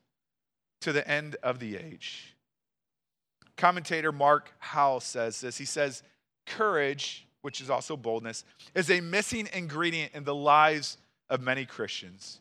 to 0.81 0.91
the 0.91 1.07
end 1.07 1.35
of 1.43 1.59
the 1.59 1.77
age. 1.77 2.35
Commentator 3.57 4.11
Mark 4.11 4.51
Howell 4.59 4.99
says 4.99 5.41
this. 5.41 5.57
He 5.57 5.65
says, 5.65 6.03
Courage 6.45 7.24
which 7.45 7.62
is 7.62 7.69
also 7.69 7.95
boldness, 7.95 8.43
is 8.73 8.89
a 8.89 8.99
missing 9.01 9.47
ingredient 9.53 10.12
in 10.15 10.23
the 10.23 10.34
lives 10.34 10.97
of 11.29 11.41
many 11.41 11.63
Christians. 11.63 12.39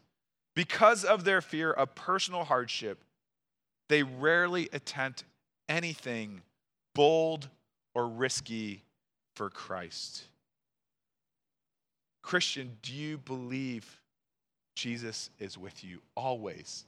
Because 0.56 1.04
of 1.04 1.24
their 1.24 1.42
fear 1.42 1.70
of 1.70 1.94
personal 1.94 2.42
hardship, 2.42 3.04
they 3.90 4.02
rarely 4.02 4.70
attempt 4.72 5.24
anything 5.68 6.40
bold 6.94 7.50
or 7.94 8.08
risky 8.08 8.82
for 9.36 9.50
Christ. 9.50 10.24
Christian, 12.22 12.78
do 12.80 12.94
you 12.94 13.18
believe 13.18 14.00
Jesus 14.74 15.28
is 15.38 15.58
with 15.58 15.84
you 15.84 15.98
always 16.16 16.86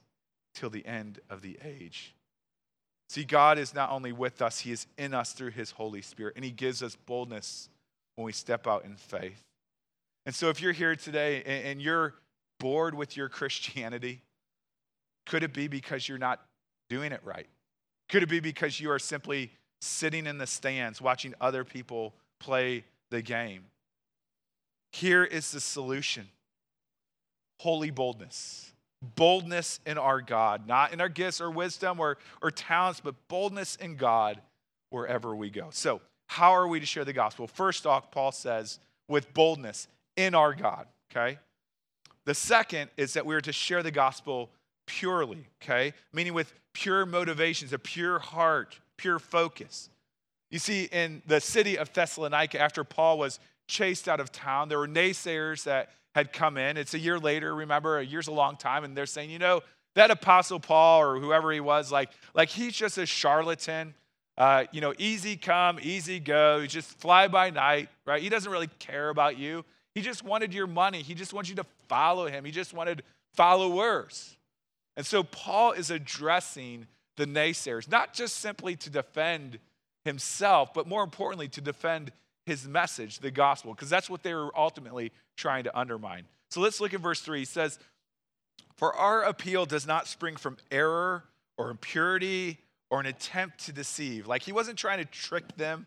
till 0.55 0.71
the 0.71 0.87
end 0.87 1.21
of 1.29 1.43
the 1.43 1.59
age? 1.63 2.15
See, 3.11 3.25
God 3.25 3.59
is 3.59 3.75
not 3.75 3.91
only 3.91 4.13
with 4.13 4.41
us, 4.41 4.61
He 4.61 4.73
is 4.73 4.87
in 4.97 5.13
us 5.13 5.35
through 5.35 5.51
His 5.51 5.73
Holy 5.73 6.01
Spirit, 6.01 6.33
and 6.35 6.45
He 6.47 6.51
gives 6.51 6.83
us 6.83 6.97
boldness 6.97 7.69
when 8.17 8.25
we 8.25 8.33
step 8.33 8.67
out 8.67 8.85
in 8.85 8.97
faith. 8.97 9.43
And 10.25 10.35
so, 10.35 10.49
if 10.49 10.61
you're 10.61 10.73
here 10.73 10.97
today 10.97 11.43
and 11.45 11.81
you're 11.81 12.15
bored 12.59 12.95
with 12.95 13.17
your 13.17 13.29
Christianity, 13.29 14.23
could 15.27 15.43
it 15.43 15.53
be 15.53 15.69
because 15.69 16.09
you're 16.09 16.19
not 16.19 16.45
doing 16.89 17.13
it 17.13 17.21
right? 17.25 17.47
Could 18.09 18.23
it 18.23 18.29
be 18.29 18.41
because 18.41 18.81
you 18.81 18.91
are 18.91 18.99
simply 18.99 19.53
sitting 19.81 20.27
in 20.27 20.39
the 20.39 20.47
stands 20.47 21.01
watching 21.01 21.35
other 21.41 21.65
people 21.65 22.15
play 22.41 22.85
the 23.11 23.23
game? 23.23 23.65
Here 24.93 25.25
is 25.25 25.53
the 25.53 25.61
solution 25.61 26.29
holy 27.61 27.91
boldness. 27.91 28.73
Boldness 29.15 29.81
in 29.87 29.99
our 29.99 30.21
God, 30.21 30.67
not 30.67 30.93
in 30.93 31.01
our 31.01 31.09
gifts 31.09 31.41
or 31.41 31.51
wisdom 31.51 32.01
or, 32.01 32.19
or 32.43 32.51
talents, 32.51 33.01
but 33.01 33.15
boldness 33.29 33.77
in 33.77 33.97
God 33.97 34.41
wherever 34.91 35.35
we 35.35 35.51
go. 35.51 35.69
So, 35.71 36.01
how 36.27 36.53
are 36.53 36.69
we 36.69 36.81
to 36.81 36.87
share 36.87 37.05
the 37.05 37.13
gospel? 37.13 37.47
First 37.47 37.87
off, 37.87 38.11
Paul 38.11 38.33
says, 38.33 38.79
with 39.09 39.33
boldness 39.33 39.89
in 40.17 40.35
our 40.35 40.53
God, 40.55 40.87
okay? 41.11 41.39
The 42.25 42.35
second 42.35 42.91
is 42.97 43.13
that 43.15 43.25
we 43.25 43.35
are 43.35 43.41
to 43.41 43.53
share 43.53 43.83
the 43.83 43.91
gospel 43.91 44.51
purely, 44.87 45.47
okay? 45.63 45.93
Meaning 46.13 46.35
with 46.35 46.53
pure 46.73 47.07
motivations, 47.07 47.73
a 47.73 47.79
pure 47.79 48.19
heart, 48.19 48.79
pure 48.97 49.19
focus. 49.19 49.89
You 50.51 50.59
see, 50.59 50.85
in 50.85 51.23
the 51.27 51.41
city 51.41 51.79
of 51.79 51.93
Thessalonica, 51.93 52.61
after 52.61 52.85
Paul 52.85 53.19
was 53.19 53.39
chased 53.69 54.09
out 54.09 54.21
of 54.21 54.33
town, 54.33 54.69
there 54.69 54.79
were 54.79 54.89
naysayers 54.89 55.65
that 55.65 55.91
had 56.15 56.33
come 56.33 56.57
in. 56.57 56.77
It's 56.77 56.95
a 56.95 56.99
year 56.99 57.19
later, 57.19 57.55
remember, 57.55 57.99
a 57.99 58.05
year's 58.05 58.29
a 58.29 58.33
long 58.33 58.57
time, 58.57 58.85
and 58.85 58.97
they're 58.97 59.07
saying, 59.07 59.31
you 59.31 59.39
know, 59.39 59.63
that 59.95 60.11
apostle 60.11 60.61
Paul 60.61 61.01
or 61.01 61.19
whoever 61.19 61.51
he 61.53 61.61
was, 61.61 61.91
like, 61.91 62.11
like 62.35 62.49
he's 62.49 62.75
just 62.75 62.99
a 62.99 63.07
charlatan. 63.07 63.95
Uh, 64.39 64.65
you 64.71 64.81
know, 64.81 64.93
easy 64.99 65.37
come, 65.37 65.79
easy 65.81 66.21
go. 66.21 66.61
He 66.61 66.69
just 66.69 66.91
fly 67.01 67.29
by 67.29 67.51
night, 67.51 67.89
right? 68.05 68.23
He 68.23 68.29
doesn't 68.29 68.51
really 68.51 68.69
care 68.79 69.09
about 69.09 69.39
you. 69.39 69.65
He 69.95 70.03
just 70.03 70.23
wanted 70.23 70.53
your 70.53 70.67
money. 70.67 71.01
He 71.01 71.15
just 71.15 71.33
wants 71.33 71.49
you 71.49 71.57
to 71.57 71.65
follow 71.89 72.27
him. 72.27 72.45
He 72.45 72.51
just 72.51 72.75
wanted 72.75 73.03
followers. 73.35 74.37
And 74.97 75.07
so 75.07 75.23
Paul 75.23 75.73
is 75.73 75.91
addressing 75.91 76.87
the 77.17 77.27
naysayers, 77.27 77.91
not 77.91 78.13
just 78.13 78.37
simply 78.37 78.77
to 78.77 78.91
defend 78.91 79.59
himself, 80.05 80.75
but 80.75 80.87
more 80.87 81.03
importantly, 81.03 81.49
to 81.49 81.61
defend 81.63 82.13
his 82.45 82.69
message, 82.69 83.19
the 83.19 83.31
gospel, 83.31 83.73
because 83.73 83.91
that's 83.91 84.09
what 84.11 84.23
they 84.23 84.35
were 84.35 84.57
ultimately 84.57 85.13
trying 85.37 85.65
to 85.65 85.79
undermine. 85.79 86.25
So 86.51 86.61
let's 86.61 86.81
look 86.81 86.95
at 86.95 87.01
verse 87.01 87.21
3. 87.21 87.41
He 87.41 87.45
says, 87.45 87.79
For 88.77 88.95
our 88.95 89.23
appeal 89.23 89.67
does 89.67 89.87
not 89.87 90.07
spring 90.07 90.37
from 90.37 90.59
error 90.71 91.25
or 91.57 91.71
impurity 91.71 92.59
or 92.91 93.01
an 93.01 93.07
attempt 93.07 93.67
to 93.67 93.73
deceive. 93.73 94.27
Like 94.27 94.43
he 94.43 94.53
wasn't 94.53 94.79
trying 94.79 94.99
to 94.99 95.05
trick 95.05 95.57
them, 95.57 95.87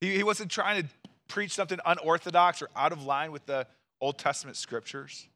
he, 0.00 0.16
he 0.16 0.22
wasn't 0.22 0.50
trying 0.50 0.82
to 0.82 0.88
preach 1.28 1.52
something 1.52 1.78
unorthodox 1.86 2.62
or 2.62 2.68
out 2.74 2.92
of 2.92 3.04
line 3.04 3.32
with 3.32 3.46
the 3.46 3.66
Old 4.00 4.18
Testament 4.18 4.56
scriptures. 4.56 5.28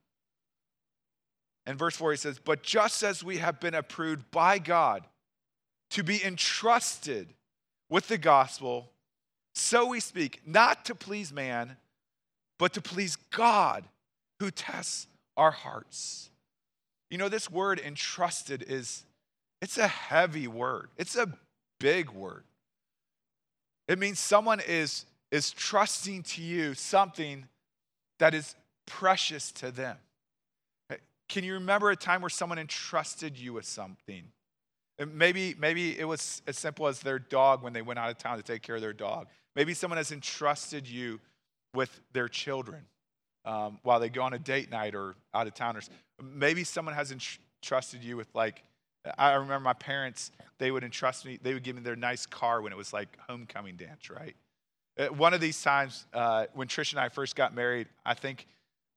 And 1.67 1.79
verse 1.79 1.97
4 1.97 2.13
he 2.13 2.17
says, 2.17 2.39
But 2.39 2.63
just 2.63 3.03
as 3.03 3.25
we 3.25 3.39
have 3.39 3.61
been 3.61 3.75
approved 3.75 4.31
by 4.31 4.59
God 4.59 5.05
to 5.91 6.03
be 6.03 6.23
entrusted 6.23 7.33
with 7.89 8.09
the 8.09 8.19
gospel, 8.19 8.91
so 9.55 9.87
we 9.87 10.01
speak, 10.01 10.41
not 10.45 10.85
to 10.87 10.95
please 10.95 11.33
man, 11.33 11.77
but 12.59 12.73
to 12.75 12.83
please 12.83 13.17
God 13.17 13.85
who 14.41 14.51
tests 14.51 15.07
our 15.37 15.53
hearts. 15.53 16.31
You 17.11 17.19
know, 17.19 17.29
this 17.29 17.51
word 17.51 17.81
entrusted 17.81 18.65
is 18.67 19.05
it's 19.65 19.79
a 19.79 19.89
heavy 19.89 20.47
word. 20.47 20.91
It's 20.99 21.17
a 21.17 21.27
big 21.81 22.11
word. 22.11 22.45
It 23.89 23.99
means 23.99 24.19
someone 24.19 24.61
is 24.61 25.07
is 25.31 25.51
trusting 25.51 26.23
to 26.23 26.43
you 26.43 26.75
something 26.75 27.49
that 28.19 28.35
is 28.35 28.55
precious 28.87 29.51
to 29.53 29.71
them. 29.71 29.97
Can 31.31 31.45
you 31.45 31.55
remember 31.55 31.91
a 31.91 31.97
time 31.97 32.21
where 32.21 32.29
someone 32.29 32.59
entrusted 32.59 33.39
you 33.39 33.55
with 33.55 33.65
something? 33.65 34.25
maybe, 35.13 35.57
maybe 35.59 35.99
it 35.99 36.05
was 36.05 36.43
as 36.47 36.57
simple 36.57 36.87
as 36.87 37.01
their 37.01 37.19
dog 37.19 37.63
when 37.63 37.73
they 37.73 37.83
went 37.83 37.99
out 37.99 38.11
of 38.11 38.19
town 38.19 38.37
to 38.37 38.45
take 38.45 38.63
care 38.63 38.77
of 38.77 38.83
their 38.83 38.93
dog. 38.93 39.27
Maybe 39.57 39.73
someone 39.73 39.97
has 39.97 40.13
entrusted 40.13 40.87
you 40.87 41.21
with 41.73 42.01
their 42.13 42.29
children 42.29 42.83
um, 43.45 43.79
while 43.83 43.99
they 43.99 44.11
go 44.11 44.23
on 44.23 44.35
a 44.35 44.39
date 44.39 44.71
night 44.71 44.95
or 44.95 45.17
out 45.33 45.47
of 45.47 45.55
town. 45.55 45.77
Or 45.77 45.81
Maybe 46.23 46.63
someone 46.63 46.95
has 46.95 47.11
entrusted 47.11 48.05
you 48.05 48.17
with, 48.17 48.29
like, 48.35 48.63
I 49.19 49.33
remember 49.33 49.61
my 49.61 49.75
parents, 49.75 50.31
they 50.59 50.71
would 50.71 50.85
entrust 50.85 51.27
me, 51.27 51.39
they 51.43 51.55
would 51.55 51.63
give 51.63 51.77
me 51.77 51.83
their 51.83 51.97
nice 51.97 52.27
car 52.27 52.63
when 52.63 52.73
it 52.73 52.77
was 52.77 52.93
like 52.93 53.19
homecoming 53.29 53.77
dance, 53.77 54.11
right? 54.11 54.35
Uh, 54.99 55.07
one 55.07 55.35
of 55.35 55.41
these 55.41 55.61
times 55.61 56.07
uh, 56.15 56.47
when 56.55 56.69
Trish 56.69 56.93
and 56.93 57.01
I 57.01 57.09
first 57.09 57.37
got 57.37 57.55
married, 57.55 57.89
I 58.07 58.15
think 58.15 58.47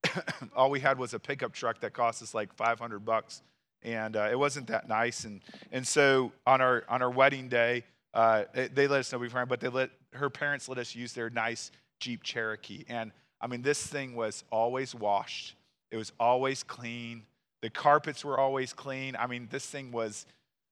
all 0.56 0.70
we 0.70 0.80
had 0.80 0.98
was 0.98 1.14
a 1.14 1.20
pickup 1.20 1.54
truck 1.54 1.82
that 1.82 1.94
cost 1.94 2.22
us 2.22 2.34
like 2.34 2.54
500 2.54 3.00
bucks, 3.00 3.42
and 3.84 4.16
uh, 4.16 4.30
it 4.32 4.38
wasn't 4.38 4.68
that 4.68 4.88
nice. 4.88 5.24
And 5.24 5.42
and 5.72 5.86
so 5.86 6.32
on 6.46 6.62
our 6.62 6.84
on 6.88 7.02
our 7.02 7.10
wedding 7.10 7.50
day, 7.50 7.84
uh, 8.14 8.44
they 8.54 8.88
let 8.88 9.00
us 9.00 9.12
know 9.12 9.20
beforehand, 9.20 9.50
but 9.50 9.60
they 9.60 9.70
let 9.70 9.90
her 10.14 10.30
parents 10.30 10.70
let 10.70 10.78
us 10.78 10.96
use 10.96 11.14
their 11.14 11.30
nice 11.30 11.72
Jeep 12.00 12.24
Cherokee. 12.24 12.86
And 12.88 13.12
I 13.42 13.48
mean, 13.48 13.62
this 13.62 13.86
thing 13.86 14.16
was 14.16 14.44
always 14.52 14.94
washed. 14.94 15.56
It 15.92 15.98
was 15.98 16.12
always 16.20 16.64
clean. 16.64 17.24
The 17.62 17.70
carpets 17.70 18.24
were 18.24 18.40
always 18.40 18.74
clean. 18.74 19.16
I 19.18 19.28
mean, 19.28 19.48
this 19.52 19.66
thing 19.66 19.92
was 19.92 20.26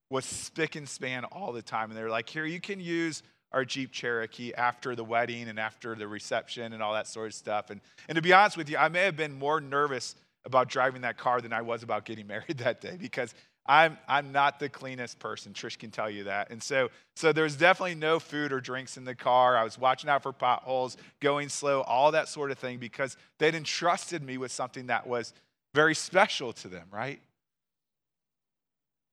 was 0.10 0.26
spick 0.26 0.76
and 0.76 0.88
span 0.88 1.26
all 1.26 1.52
the 1.52 1.62
time. 1.62 1.90
And 1.90 1.98
they're 1.98 2.10
like, 2.10 2.30
here, 2.30 2.46
you 2.46 2.62
can 2.62 2.80
use 2.80 3.24
our 3.52 3.66
Jeep 3.66 3.92
Cherokee 3.92 4.54
after 4.54 4.96
the 4.96 5.04
wedding 5.04 5.48
and 5.48 5.60
after 5.60 5.96
the 5.96 6.08
reception 6.08 6.74
and 6.74 6.84
all 6.84 6.94
that 6.94 7.08
sort 7.08 7.28
of 7.28 7.34
stuff. 7.34 7.70
And, 7.70 7.82
and 8.08 8.16
to 8.16 8.22
be 8.22 8.34
honest 8.34 8.58
with 8.58 8.70
you, 8.70 8.78
I 8.78 8.90
may 8.90 9.04
have 9.04 9.16
been 9.16 9.34
more 9.34 9.62
nervous 9.62 10.16
about 10.46 10.70
driving 10.70 11.02
that 11.02 11.18
car 11.18 11.42
than 11.42 11.54
I 11.54 11.62
was 11.62 11.82
about 11.82 12.06
getting 12.06 12.28
married 12.28 12.58
that 12.60 12.82
day 12.82 12.98
because 13.00 13.34
I'm, 13.68 13.98
I'm 14.08 14.32
not 14.32 14.60
the 14.60 14.70
cleanest 14.70 15.18
person. 15.18 15.54
Trish 15.54 15.80
can 15.80 15.90
tell 15.90 16.10
you 16.10 16.26
that. 16.26 16.52
And 16.52 16.62
so, 16.62 16.92
so 17.16 17.34
there's 17.34 17.56
definitely 17.56 17.96
no 17.96 18.20
food 18.20 18.54
or 18.54 18.60
drinks 18.60 18.96
in 18.96 19.06
the 19.06 19.16
car. 19.16 19.58
I 19.58 19.64
was 19.64 19.80
watching 19.80 20.10
out 20.10 20.22
for 20.22 20.32
potholes, 20.32 20.98
going 21.20 21.50
slow, 21.50 21.82
all 21.82 22.12
that 22.12 22.28
sort 22.28 22.52
of 22.52 22.60
thing 22.60 22.78
because 22.78 23.18
they'd 23.40 23.56
entrusted 23.56 24.22
me 24.22 24.38
with 24.38 24.52
something 24.52 24.88
that 24.88 25.08
was 25.08 25.34
very 25.76 25.94
special 25.94 26.54
to 26.54 26.68
them, 26.68 26.88
right? 26.92 27.20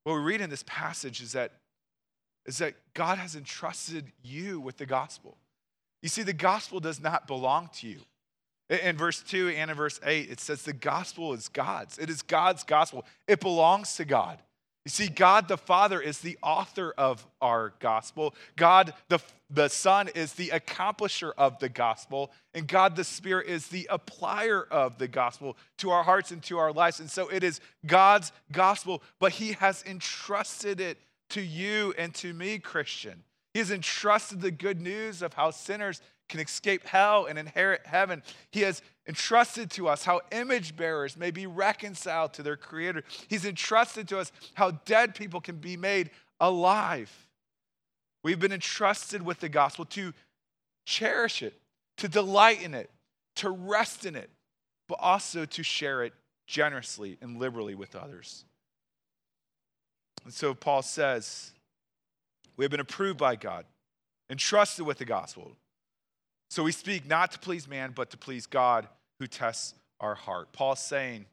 What 0.05 0.15
we 0.15 0.21
read 0.21 0.41
in 0.41 0.49
this 0.49 0.65
passage 0.67 1.21
is 1.21 1.33
that 1.33 1.53
is 2.45 2.59
that 2.59 2.75
God 2.95 3.19
has 3.19 3.37
entrusted 3.37 4.11
you 4.23 4.59
with 4.59 4.77
the 4.77 4.87
gospel. 4.87 5.37
You 6.03 6.09
see, 6.09 6.25
the 6.25 6.33
gospel 6.33 6.81
does 6.81 7.01
not 7.01 7.29
belong 7.29 7.71
to 7.75 7.87
you. 7.87 8.01
In 8.69 8.97
verse 8.97 9.23
2 9.23 9.51
and 9.51 9.71
in 9.71 9.77
verse 9.77 10.01
8, 10.05 10.29
it 10.29 10.41
says 10.41 10.63
the 10.63 10.73
gospel 10.73 11.35
is 11.35 11.49
God's. 11.49 11.99
It 11.99 12.11
is 12.11 12.23
God's 12.23 12.65
gospel, 12.65 13.05
it 13.29 13.41
belongs 13.41 13.95
to 13.97 14.05
God. 14.05 14.39
You 14.85 14.91
see, 14.91 15.09
God 15.09 15.47
the 15.47 15.57
Father 15.57 16.01
is 16.01 16.19
the 16.19 16.37
author 16.43 16.93
of 16.99 17.25
our 17.41 17.73
gospel. 17.79 18.35
God 18.57 18.93
the, 19.09 19.21
the 19.49 19.69
Son 19.69 20.09
is 20.09 20.33
the 20.33 20.49
accomplisher 20.49 21.33
of 21.39 21.59
the 21.61 21.69
gospel. 21.69 22.33
And 22.53 22.67
God 22.67 22.97
the 22.97 23.05
Spirit 23.05 23.47
is 23.47 23.69
the 23.69 23.89
applier 23.93 24.69
of 24.71 24.99
the 24.99 25.07
gospel 25.07 25.57
to 25.79 25.91
our 25.91 26.03
hearts 26.03 26.33
and 26.33 26.43
to 26.45 26.59
our 26.59 26.73
lives. 26.73 26.99
And 26.99 27.09
so 27.09 27.29
it 27.29 27.45
is 27.45 27.61
God's 27.87 28.33
gospel, 28.51 29.03
but 29.21 29.33
He 29.33 29.53
has 29.53 29.85
entrusted 29.87 30.81
it 30.81 30.99
to 31.31 31.41
you 31.41 31.95
and 31.97 32.13
to 32.17 32.35
me, 32.35 32.59
Christian. 32.59 33.23
He 33.55 33.61
has 33.61 33.71
entrusted 33.71 34.41
the 34.41 34.51
good 34.51 34.81
news 34.81 35.23
of 35.23 35.35
how 35.35 35.51
sinners 35.51 36.01
can 36.33 36.41
escape 36.41 36.87
hell 36.87 37.27
and 37.27 37.39
inherit 37.39 37.87
heaven. 37.87 38.23
He 38.51 38.63
has 38.63 38.81
entrusted 39.07 39.71
to 39.73 39.87
us 39.87 40.03
how 40.03 40.23
image 40.33 40.75
bearers 40.75 41.15
may 41.15 41.31
be 41.31 41.47
reconciled 41.47 42.33
to 42.33 42.43
their 42.43 42.57
Creator. 42.57 43.05
He's 43.29 43.45
entrusted 43.45 44.09
to 44.09 44.19
us 44.19 44.33
how 44.55 44.71
dead 44.87 45.15
people 45.15 45.43
can 45.43 45.57
be 45.57 45.77
made 45.77 46.11
alive. 46.41 47.13
We've 48.25 48.41
been 48.41 48.53
entrusted 48.53 49.21
with 49.21 49.41
the 49.41 49.51
gospel 49.51 49.85
to 49.85 50.15
cherish 50.87 51.43
it, 51.43 51.53
to 51.99 52.09
delight 52.09 52.63
in 52.63 52.73
it, 52.73 52.89
to 53.37 53.51
rest 53.51 54.07
in 54.07 54.17
it, 54.17 54.31
but 54.89 54.99
also 55.01 55.45
to 55.45 55.63
share 55.63 56.03
it 56.03 56.15
generously 56.47 57.19
and 57.21 57.39
liberally 57.39 57.75
with 57.75 57.95
others. 57.95 58.47
And 60.25 60.33
so 60.33 60.55
Paul 60.55 60.81
says, 60.81 61.53
we 62.57 62.65
have 62.65 62.71
been 62.71 62.81
approved 62.81 63.19
by 63.19 63.37
God, 63.37 63.67
entrusted 64.31 64.87
with 64.87 64.97
the 64.97 65.05
gospel. 65.05 65.53
So 66.53 66.63
we 66.63 66.73
speak 66.73 67.07
not 67.07 67.33
to 67.33 67.39
please 67.39 67.67
man, 67.67 67.93
but 67.95 68.11
to 68.11 68.19
please 68.19 68.45
God 68.45 68.87
who 69.19 69.27
tests 69.27 69.73
our 70.01 70.15
heart. 70.15 70.53
Paul's 70.53 70.81
saying, 70.81 71.25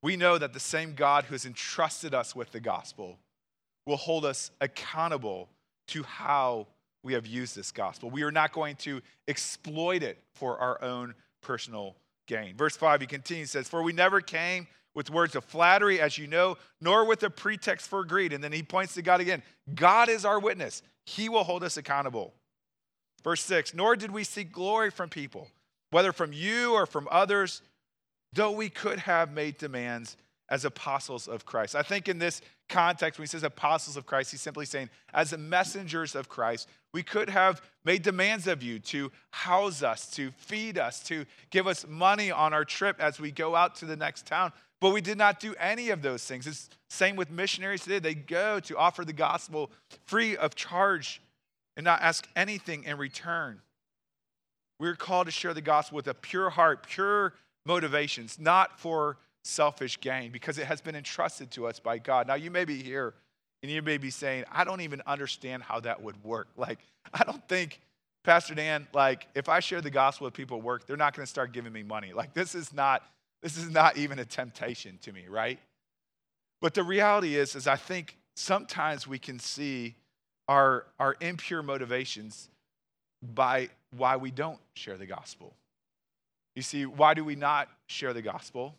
we 0.00 0.16
know 0.16 0.38
that 0.38 0.52
the 0.52 0.60
same 0.60 0.94
God 0.94 1.24
who 1.24 1.34
has 1.34 1.44
entrusted 1.44 2.14
us 2.14 2.36
with 2.36 2.52
the 2.52 2.60
gospel 2.60 3.18
will 3.84 3.96
hold 3.96 4.24
us 4.24 4.52
accountable 4.60 5.48
to 5.88 6.04
how 6.04 6.68
we 7.02 7.14
have 7.14 7.26
used 7.26 7.56
this 7.56 7.72
gospel. 7.72 8.10
We 8.10 8.22
are 8.22 8.30
not 8.30 8.52
going 8.52 8.76
to 8.76 9.02
exploit 9.26 10.04
it 10.04 10.22
for 10.36 10.56
our 10.58 10.80
own 10.84 11.16
personal 11.42 11.96
gain. 12.28 12.54
Verse 12.54 12.76
5, 12.76 13.00
he 13.00 13.08
continues, 13.08 13.50
says, 13.50 13.68
For 13.68 13.82
we 13.82 13.92
never 13.92 14.20
came 14.20 14.68
with 14.94 15.10
words 15.10 15.34
of 15.34 15.44
flattery, 15.46 16.00
as 16.00 16.16
you 16.16 16.28
know, 16.28 16.58
nor 16.80 17.04
with 17.04 17.24
a 17.24 17.30
pretext 17.30 17.88
for 17.88 18.04
greed. 18.04 18.32
And 18.32 18.44
then 18.44 18.52
he 18.52 18.62
points 18.62 18.94
to 18.94 19.02
God 19.02 19.20
again. 19.20 19.42
God 19.74 20.08
is 20.08 20.24
our 20.24 20.38
witness, 20.38 20.84
he 21.06 21.28
will 21.28 21.42
hold 21.42 21.64
us 21.64 21.76
accountable. 21.76 22.34
Verse 23.24 23.42
6, 23.42 23.74
nor 23.74 23.96
did 23.96 24.10
we 24.10 24.24
seek 24.24 24.52
glory 24.52 24.90
from 24.90 25.08
people, 25.08 25.48
whether 25.90 26.12
from 26.12 26.32
you 26.32 26.74
or 26.74 26.86
from 26.86 27.08
others, 27.10 27.62
though 28.32 28.52
we 28.52 28.68
could 28.68 29.00
have 29.00 29.32
made 29.32 29.58
demands 29.58 30.16
as 30.50 30.64
apostles 30.64 31.28
of 31.28 31.44
Christ. 31.44 31.74
I 31.74 31.82
think 31.82 32.08
in 32.08 32.18
this 32.18 32.40
context, 32.68 33.18
when 33.18 33.24
he 33.24 33.28
says 33.28 33.42
apostles 33.42 33.96
of 33.96 34.06
Christ, 34.06 34.30
he's 34.30 34.40
simply 34.40 34.66
saying, 34.66 34.88
as 35.12 35.30
the 35.30 35.38
messengers 35.38 36.14
of 36.14 36.28
Christ, 36.28 36.68
we 36.94 37.02
could 37.02 37.28
have 37.28 37.60
made 37.84 38.02
demands 38.02 38.46
of 38.46 38.62
you 38.62 38.78
to 38.80 39.12
house 39.30 39.82
us, 39.82 40.08
to 40.12 40.30
feed 40.30 40.78
us, 40.78 41.00
to 41.04 41.26
give 41.50 41.66
us 41.66 41.86
money 41.86 42.30
on 42.30 42.54
our 42.54 42.64
trip 42.64 42.96
as 42.98 43.20
we 43.20 43.30
go 43.30 43.54
out 43.54 43.74
to 43.76 43.84
the 43.84 43.96
next 43.96 44.26
town. 44.26 44.52
But 44.80 44.90
we 44.90 45.00
did 45.00 45.18
not 45.18 45.40
do 45.40 45.54
any 45.58 45.90
of 45.90 46.02
those 46.02 46.24
things. 46.24 46.46
It's 46.46 46.70
same 46.88 47.16
with 47.16 47.30
missionaries 47.30 47.82
today. 47.82 47.98
They 47.98 48.14
go 48.14 48.60
to 48.60 48.78
offer 48.78 49.04
the 49.04 49.12
gospel 49.12 49.70
free 50.06 50.36
of 50.36 50.54
charge 50.54 51.20
and 51.78 51.84
not 51.84 52.02
ask 52.02 52.28
anything 52.34 52.84
in 52.84 52.98
return. 52.98 53.60
We're 54.80 54.96
called 54.96 55.26
to 55.26 55.32
share 55.32 55.54
the 55.54 55.62
gospel 55.62 55.96
with 55.96 56.08
a 56.08 56.14
pure 56.14 56.50
heart, 56.50 56.86
pure 56.86 57.34
motivations, 57.64 58.38
not 58.38 58.80
for 58.80 59.16
selfish 59.44 59.98
gain 60.00 60.32
because 60.32 60.58
it 60.58 60.66
has 60.66 60.80
been 60.80 60.96
entrusted 60.96 61.52
to 61.52 61.68
us 61.68 61.78
by 61.78 61.98
God. 61.98 62.26
Now, 62.26 62.34
you 62.34 62.50
may 62.50 62.64
be 62.64 62.82
here 62.82 63.14
and 63.62 63.70
you 63.70 63.80
may 63.80 63.96
be 63.96 64.10
saying, 64.10 64.44
I 64.50 64.64
don't 64.64 64.80
even 64.80 65.02
understand 65.06 65.62
how 65.62 65.78
that 65.80 66.02
would 66.02 66.22
work. 66.24 66.48
Like, 66.56 66.80
I 67.14 67.22
don't 67.22 67.46
think, 67.48 67.80
Pastor 68.24 68.56
Dan, 68.56 68.88
like, 68.92 69.28
if 69.36 69.48
I 69.48 69.60
share 69.60 69.80
the 69.80 69.90
gospel 69.90 70.26
with 70.26 70.34
people 70.34 70.58
at 70.58 70.64
work, 70.64 70.84
they're 70.86 70.96
not 70.96 71.14
going 71.14 71.24
to 71.24 71.30
start 71.30 71.52
giving 71.52 71.72
me 71.72 71.84
money. 71.84 72.12
Like, 72.12 72.34
this 72.34 72.56
is 72.56 72.72
not, 72.72 73.04
this 73.40 73.56
is 73.56 73.70
not 73.70 73.96
even 73.96 74.18
a 74.18 74.24
temptation 74.24 74.98
to 75.02 75.12
me, 75.12 75.26
right? 75.28 75.60
But 76.60 76.74
the 76.74 76.82
reality 76.82 77.36
is, 77.36 77.54
is 77.54 77.68
I 77.68 77.76
think 77.76 78.16
sometimes 78.34 79.06
we 79.06 79.20
can 79.20 79.38
see 79.38 79.94
our, 80.48 80.86
our 80.98 81.16
impure 81.20 81.62
motivations 81.62 82.48
by 83.22 83.68
why 83.96 84.16
we 84.16 84.30
don't 84.30 84.58
share 84.74 84.96
the 84.96 85.06
gospel. 85.06 85.54
You 86.56 86.62
see, 86.62 86.86
why 86.86 87.14
do 87.14 87.24
we 87.24 87.36
not 87.36 87.68
share 87.86 88.12
the 88.12 88.22
gospel? 88.22 88.74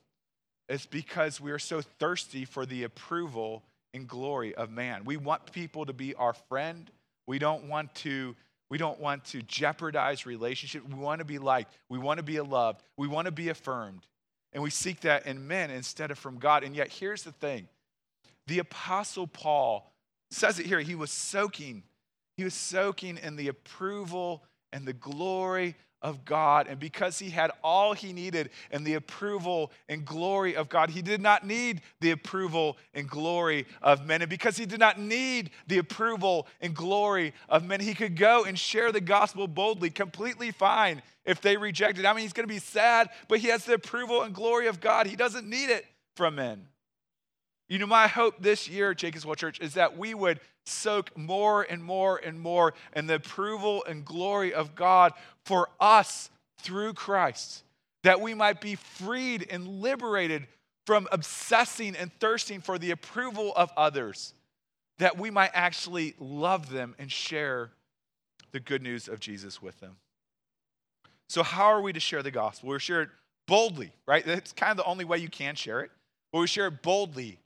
It's 0.67 0.85
because 0.85 1.39
we 1.39 1.51
are 1.51 1.59
so 1.59 1.81
thirsty 1.81 2.45
for 2.45 2.65
the 2.65 2.83
approval 2.83 3.63
and 3.93 4.07
glory 4.07 4.53
of 4.55 4.69
man. 4.69 5.03
We 5.05 5.17
want 5.17 5.51
people 5.51 5.85
to 5.85 5.93
be 5.93 6.13
our 6.15 6.33
friend. 6.33 6.89
We 7.27 7.39
don't 7.39 7.65
want 7.65 7.93
to 7.95 8.35
we 8.69 8.77
don't 8.77 8.99
want 8.99 9.25
to 9.25 9.41
jeopardize 9.41 10.27
relationship. 10.27 10.87
We 10.87 10.93
want 10.93 11.19
to 11.19 11.25
be 11.25 11.39
liked. 11.39 11.73
We 11.89 11.97
want 11.97 12.19
to 12.19 12.23
be 12.23 12.39
loved. 12.39 12.83
We 12.97 13.07
want 13.07 13.25
to 13.25 13.31
be 13.31 13.49
affirmed. 13.49 14.05
And 14.53 14.61
we 14.61 14.69
seek 14.69 15.01
that 15.01 15.25
in 15.25 15.47
men 15.47 15.71
instead 15.71 16.11
of 16.11 16.19
from 16.19 16.37
God. 16.37 16.63
And 16.63 16.75
yet 16.75 16.89
here's 16.89 17.23
the 17.23 17.31
thing. 17.31 17.67
The 18.45 18.59
apostle 18.59 19.25
Paul 19.25 19.91
says 20.31 20.59
it 20.59 20.65
here. 20.65 20.79
He 20.79 20.95
was 20.95 21.11
soaking. 21.11 21.83
He 22.37 22.43
was 22.43 22.53
soaking 22.53 23.17
in 23.17 23.35
the 23.35 23.47
approval 23.47 24.43
and 24.71 24.85
the 24.85 24.93
glory 24.93 25.75
of 26.01 26.23
God. 26.23 26.67
And 26.67 26.79
because 26.79 27.19
he 27.19 27.29
had 27.29 27.51
all 27.63 27.93
he 27.93 28.13
needed 28.13 28.51
and 28.71 28.85
the 28.85 28.93
approval 28.93 29.71
and 29.89 30.05
glory 30.05 30.55
of 30.55 30.69
God, 30.69 30.89
he 30.89 31.01
did 31.01 31.21
not 31.21 31.45
need 31.45 31.81
the 31.99 32.11
approval 32.11 32.77
and 32.93 33.09
glory 33.09 33.65
of 33.81 34.05
men. 34.05 34.21
And 34.21 34.29
because 34.29 34.55
he 34.55 34.65
did 34.65 34.79
not 34.79 34.99
need 34.99 35.51
the 35.67 35.79
approval 35.79 36.47
and 36.61 36.73
glory 36.73 37.33
of 37.49 37.65
men, 37.65 37.81
he 37.81 37.93
could 37.93 38.15
go 38.15 38.45
and 38.45 38.57
share 38.57 38.91
the 38.91 39.01
gospel 39.01 39.47
boldly, 39.47 39.89
completely 39.89 40.51
fine 40.51 41.01
if 41.25 41.41
they 41.41 41.57
rejected. 41.57 42.05
I 42.05 42.13
mean, 42.13 42.21
he's 42.21 42.33
going 42.33 42.47
to 42.47 42.53
be 42.53 42.59
sad, 42.59 43.09
but 43.27 43.39
he 43.39 43.49
has 43.49 43.65
the 43.65 43.73
approval 43.73 44.23
and 44.23 44.33
glory 44.33 44.67
of 44.67 44.79
God. 44.79 45.07
He 45.07 45.15
doesn't 45.15 45.49
need 45.49 45.69
it 45.69 45.85
from 46.15 46.35
men. 46.35 46.67
You 47.69 47.77
know, 47.77 47.85
my 47.85 48.07
hope 48.07 48.35
this 48.39 48.67
year, 48.67 48.91
at 48.91 48.97
Jacob's 48.97 49.25
Well 49.25 49.35
Church, 49.35 49.59
is 49.59 49.75
that 49.75 49.95
we 49.95 50.15
would 50.15 50.39
soak 50.65 51.15
more 51.15 51.61
and 51.63 51.83
more 51.83 52.17
and 52.17 52.39
more 52.39 52.73
in 52.95 53.05
the 53.05 53.15
approval 53.15 53.83
and 53.87 54.03
glory 54.03 54.53
of 54.53 54.75
God 54.75 55.13
for 55.45 55.69
us 55.79 56.31
through 56.61 56.93
Christ, 56.93 57.63
that 58.03 58.21
we 58.21 58.33
might 58.33 58.59
be 58.59 58.75
freed 58.75 59.47
and 59.51 59.81
liberated 59.81 60.47
from 60.87 61.07
obsessing 61.11 61.95
and 61.95 62.11
thirsting 62.19 62.59
for 62.59 62.79
the 62.79 62.89
approval 62.89 63.53
of 63.55 63.71
others, 63.77 64.33
that 64.97 65.19
we 65.19 65.29
might 65.29 65.51
actually 65.53 66.15
love 66.19 66.71
them 66.71 66.95
and 66.97 67.11
share 67.11 67.69
the 68.51 68.59
good 68.59 68.81
news 68.81 69.07
of 69.07 69.19
Jesus 69.19 69.61
with 69.61 69.79
them. 69.79 69.97
So, 71.27 71.43
how 71.43 71.65
are 71.65 71.81
we 71.81 71.93
to 71.93 71.99
share 71.99 72.23
the 72.23 72.31
gospel? 72.31 72.69
We're 72.69 72.79
share 72.79 73.03
it 73.03 73.09
boldly, 73.47 73.91
right? 74.07 74.25
That's 74.25 74.53
kind 74.53 74.71
of 74.71 74.77
the 74.77 74.85
only 74.85 75.05
way 75.05 75.19
you 75.19 75.29
can 75.29 75.53
share 75.53 75.81
it. 75.81 75.91
But 76.31 76.39
we 76.39 76.47
share 76.47 76.67
it 76.67 76.81
boldly 76.81 77.37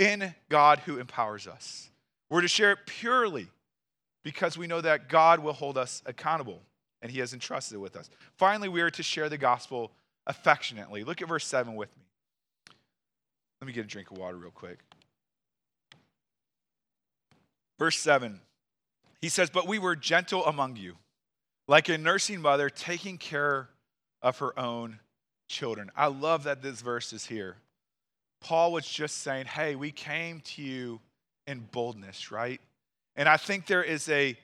in 0.00 0.34
God 0.48 0.80
who 0.80 0.98
empowers 0.98 1.46
us. 1.46 1.90
We're 2.30 2.40
to 2.40 2.48
share 2.48 2.72
it 2.72 2.78
purely 2.86 3.48
because 4.24 4.56
we 4.56 4.66
know 4.66 4.80
that 4.80 5.08
God 5.08 5.40
will 5.40 5.52
hold 5.52 5.76
us 5.76 6.02
accountable 6.06 6.62
and 7.02 7.12
he 7.12 7.20
has 7.20 7.34
entrusted 7.34 7.76
it 7.76 7.80
with 7.80 7.96
us. 7.96 8.08
Finally, 8.36 8.70
we 8.70 8.80
are 8.80 8.90
to 8.90 9.02
share 9.02 9.28
the 9.28 9.38
gospel 9.38 9.92
affectionately. 10.26 11.04
Look 11.04 11.20
at 11.20 11.28
verse 11.28 11.46
7 11.46 11.76
with 11.76 11.94
me. 11.96 12.04
Let 13.60 13.66
me 13.66 13.72
get 13.74 13.84
a 13.84 13.88
drink 13.88 14.10
of 14.10 14.16
water 14.16 14.36
real 14.36 14.50
quick. 14.50 14.78
Verse 17.78 17.98
7, 17.98 18.40
he 19.20 19.28
says, 19.28 19.50
But 19.50 19.68
we 19.68 19.78
were 19.78 19.96
gentle 19.96 20.44
among 20.46 20.76
you, 20.76 20.96
like 21.68 21.88
a 21.88 21.98
nursing 21.98 22.40
mother 22.40 22.70
taking 22.70 23.18
care 23.18 23.68
of 24.22 24.38
her 24.38 24.58
own 24.58 25.00
children. 25.48 25.90
I 25.94 26.06
love 26.06 26.44
that 26.44 26.62
this 26.62 26.80
verse 26.80 27.12
is 27.12 27.26
here. 27.26 27.56
Paul 28.40 28.72
was 28.72 28.86
just 28.86 29.18
saying, 29.18 29.46
hey, 29.46 29.74
we 29.74 29.90
came 29.90 30.40
to 30.40 30.62
you 30.62 31.00
in 31.46 31.60
boldness, 31.72 32.30
right? 32.30 32.60
And 33.16 33.28
I 33.28 33.36
think 33.36 33.66
there 33.66 33.82
is 33.82 34.08
a 34.08 34.36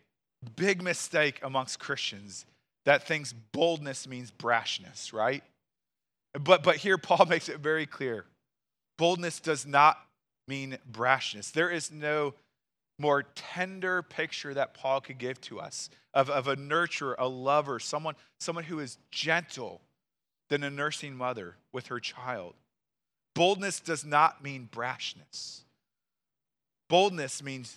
big 0.57 0.83
mistake 0.83 1.41
amongst 1.43 1.79
Christians 1.79 2.47
that 2.85 3.07
thinks 3.07 3.33
boldness 3.33 4.07
means 4.07 4.31
brashness, 4.31 5.13
right? 5.13 5.43
But, 6.39 6.63
but 6.63 6.77
here 6.77 6.99
Paul 6.99 7.27
makes 7.29 7.49
it 7.49 7.59
very 7.61 7.87
clear 7.87 8.27
boldness 8.99 9.41
does 9.41 9.67
not 9.67 9.99
mean 10.49 10.79
brashness. 10.91 11.53
There 11.53 11.71
is 11.71 11.91
no 11.91 12.35
more 12.99 13.25
tender 13.35 14.03
picture 14.03 14.55
that 14.55 14.75
Paul 14.75 15.01
could 15.01 15.19
give 15.19 15.41
to 15.43 15.61
us 15.61 15.91
of, 16.15 16.31
of 16.31 16.49
a 16.49 16.57
nurturer, 16.57 17.15
a 17.19 17.29
lover, 17.29 17.79
someone, 17.79 18.15
someone 18.41 18.65
who 18.65 18.79
is 18.79 18.99
gentle 19.11 19.83
than 20.49 20.63
a 20.63 20.71
nursing 20.71 21.15
mother 21.15 21.57
with 21.73 21.89
her 21.89 22.01
child. 22.01 22.55
Boldness 23.37 23.81
does 23.81 24.03
not 24.03 24.43
mean 24.43 24.67
brashness. 24.73 25.61
Boldness 26.89 27.43
means 27.43 27.77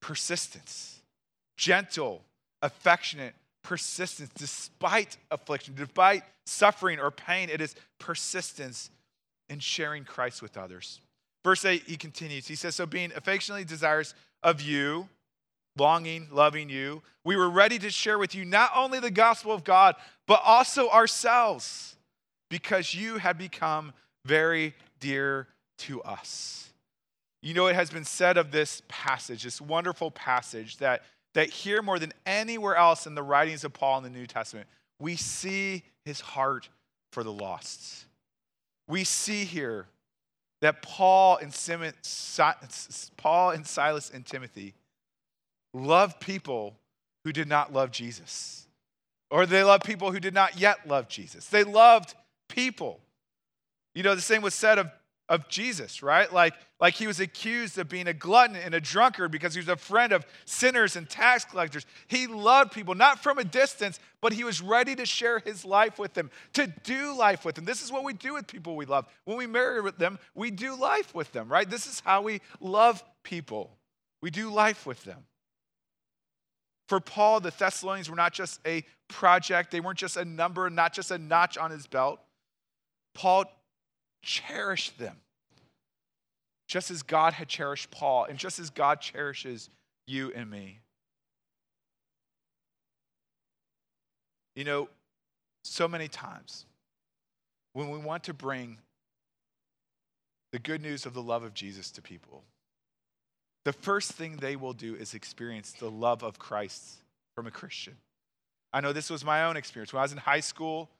persistence, 0.00 1.00
gentle, 1.56 2.22
affectionate 2.62 3.34
persistence 3.64 4.30
despite 4.36 5.16
affliction, 5.32 5.74
despite 5.76 6.22
suffering 6.46 7.00
or 7.00 7.10
pain. 7.10 7.50
It 7.50 7.60
is 7.60 7.74
persistence 7.98 8.90
in 9.48 9.58
sharing 9.58 10.04
Christ 10.04 10.42
with 10.42 10.56
others. 10.56 11.00
Verse 11.42 11.64
8, 11.64 11.82
he 11.88 11.96
continues. 11.96 12.46
He 12.46 12.54
says, 12.54 12.76
So 12.76 12.86
being 12.86 13.10
affectionately 13.16 13.64
desirous 13.64 14.14
of 14.44 14.60
you, 14.60 15.08
longing, 15.76 16.28
loving 16.30 16.68
you, 16.68 17.02
we 17.24 17.34
were 17.34 17.50
ready 17.50 17.80
to 17.80 17.90
share 17.90 18.18
with 18.18 18.32
you 18.32 18.44
not 18.44 18.70
only 18.76 19.00
the 19.00 19.10
gospel 19.10 19.50
of 19.50 19.64
God, 19.64 19.96
but 20.28 20.40
also 20.44 20.88
ourselves, 20.88 21.96
because 22.48 22.94
you 22.94 23.18
had 23.18 23.36
become 23.36 23.92
very 24.24 24.74
dear 25.00 25.48
to 25.78 26.02
us. 26.02 26.70
You 27.42 27.54
know, 27.54 27.66
it 27.66 27.74
has 27.74 27.90
been 27.90 28.04
said 28.04 28.36
of 28.36 28.52
this 28.52 28.82
passage, 28.88 29.42
this 29.42 29.60
wonderful 29.60 30.10
passage, 30.10 30.76
that, 30.78 31.02
that 31.34 31.50
here 31.50 31.82
more 31.82 31.98
than 31.98 32.12
anywhere 32.24 32.76
else 32.76 33.06
in 33.06 33.14
the 33.14 33.22
writings 33.22 33.64
of 33.64 33.72
Paul 33.72 33.98
in 33.98 34.04
the 34.04 34.10
New 34.10 34.26
Testament, 34.26 34.68
we 35.00 35.16
see 35.16 35.82
his 36.04 36.20
heart 36.20 36.68
for 37.10 37.24
the 37.24 37.32
lost. 37.32 38.06
We 38.88 39.04
see 39.04 39.44
here 39.44 39.86
that 40.60 40.82
Paul 40.82 41.38
and, 41.38 41.52
Simon, 41.52 41.92
Paul 43.16 43.50
and 43.50 43.66
Silas 43.66 44.10
and 44.10 44.24
Timothy 44.24 44.74
loved 45.74 46.20
people 46.20 46.76
who 47.24 47.32
did 47.32 47.48
not 47.48 47.72
love 47.72 47.90
Jesus, 47.90 48.66
or 49.30 49.46
they 49.46 49.64
loved 49.64 49.84
people 49.84 50.12
who 50.12 50.20
did 50.20 50.34
not 50.34 50.58
yet 50.58 50.86
love 50.86 51.08
Jesus. 51.08 51.46
They 51.46 51.64
loved 51.64 52.14
people. 52.48 53.00
You 53.94 54.02
know, 54.02 54.14
the 54.14 54.20
same 54.20 54.42
was 54.42 54.54
said 54.54 54.78
of, 54.78 54.90
of 55.28 55.48
Jesus, 55.48 56.02
right? 56.02 56.32
Like, 56.32 56.54
like 56.80 56.94
he 56.94 57.06
was 57.06 57.20
accused 57.20 57.78
of 57.78 57.88
being 57.88 58.08
a 58.08 58.14
glutton 58.14 58.56
and 58.56 58.74
a 58.74 58.80
drunkard 58.80 59.30
because 59.30 59.54
he 59.54 59.60
was 59.60 59.68
a 59.68 59.76
friend 59.76 60.12
of 60.12 60.26
sinners 60.44 60.96
and 60.96 61.08
tax 61.08 61.44
collectors. 61.44 61.86
He 62.08 62.26
loved 62.26 62.72
people, 62.72 62.94
not 62.94 63.22
from 63.22 63.38
a 63.38 63.44
distance, 63.44 64.00
but 64.20 64.32
he 64.32 64.44
was 64.44 64.60
ready 64.60 64.94
to 64.96 65.06
share 65.06 65.38
his 65.38 65.64
life 65.64 65.98
with 65.98 66.14
them, 66.14 66.30
to 66.54 66.66
do 66.84 67.16
life 67.16 67.44
with 67.44 67.54
them. 67.54 67.64
This 67.64 67.82
is 67.82 67.92
what 67.92 68.04
we 68.04 68.12
do 68.14 68.34
with 68.34 68.46
people 68.46 68.76
we 68.76 68.86
love. 68.86 69.06
When 69.24 69.36
we 69.36 69.46
marry 69.46 69.80
with 69.80 69.98
them, 69.98 70.18
we 70.34 70.50
do 70.50 70.74
life 70.74 71.14
with 71.14 71.32
them, 71.32 71.48
right? 71.48 71.68
This 71.68 71.86
is 71.86 72.00
how 72.00 72.22
we 72.22 72.40
love 72.60 73.02
people. 73.22 73.76
We 74.20 74.30
do 74.30 74.50
life 74.50 74.86
with 74.86 75.02
them. 75.04 75.24
For 76.88 77.00
Paul, 77.00 77.40
the 77.40 77.52
Thessalonians 77.56 78.10
were 78.10 78.16
not 78.16 78.32
just 78.32 78.60
a 78.66 78.84
project, 79.08 79.70
they 79.70 79.80
weren't 79.80 79.98
just 79.98 80.16
a 80.16 80.24
number, 80.24 80.68
not 80.68 80.92
just 80.92 81.10
a 81.10 81.18
notch 81.18 81.56
on 81.56 81.70
his 81.70 81.86
belt. 81.86 82.20
Paul 83.14 83.44
cherished 84.22 84.98
them, 84.98 85.16
just 86.68 86.90
as 86.90 87.02
God 87.02 87.32
had 87.34 87.48
cherished 87.48 87.90
Paul, 87.90 88.24
and 88.24 88.38
just 88.38 88.58
as 88.58 88.70
God 88.70 89.00
cherishes 89.00 89.68
you 90.06 90.32
and 90.34 90.50
me. 90.50 90.80
You 94.54 94.64
know, 94.64 94.88
so 95.64 95.88
many 95.88 96.08
times 96.08 96.66
when 97.72 97.90
we 97.90 97.98
want 97.98 98.24
to 98.24 98.34
bring 98.34 98.78
the 100.52 100.58
good 100.58 100.82
news 100.82 101.06
of 101.06 101.14
the 101.14 101.22
love 101.22 101.42
of 101.42 101.54
Jesus 101.54 101.90
to 101.92 102.02
people, 102.02 102.42
the 103.64 103.72
first 103.72 104.12
thing 104.12 104.36
they 104.36 104.56
will 104.56 104.72
do 104.72 104.94
is 104.94 105.14
experience 105.14 105.72
the 105.72 105.90
love 105.90 106.22
of 106.22 106.38
Christ 106.38 106.96
from 107.34 107.46
a 107.46 107.50
Christian. 107.50 107.96
I 108.72 108.80
know 108.80 108.92
this 108.92 109.10
was 109.10 109.24
my 109.24 109.44
own 109.44 109.56
experience. 109.56 109.92
When 109.92 110.00
I 110.00 110.02
was 110.02 110.12
in 110.12 110.18
high 110.18 110.40
school, 110.40 110.90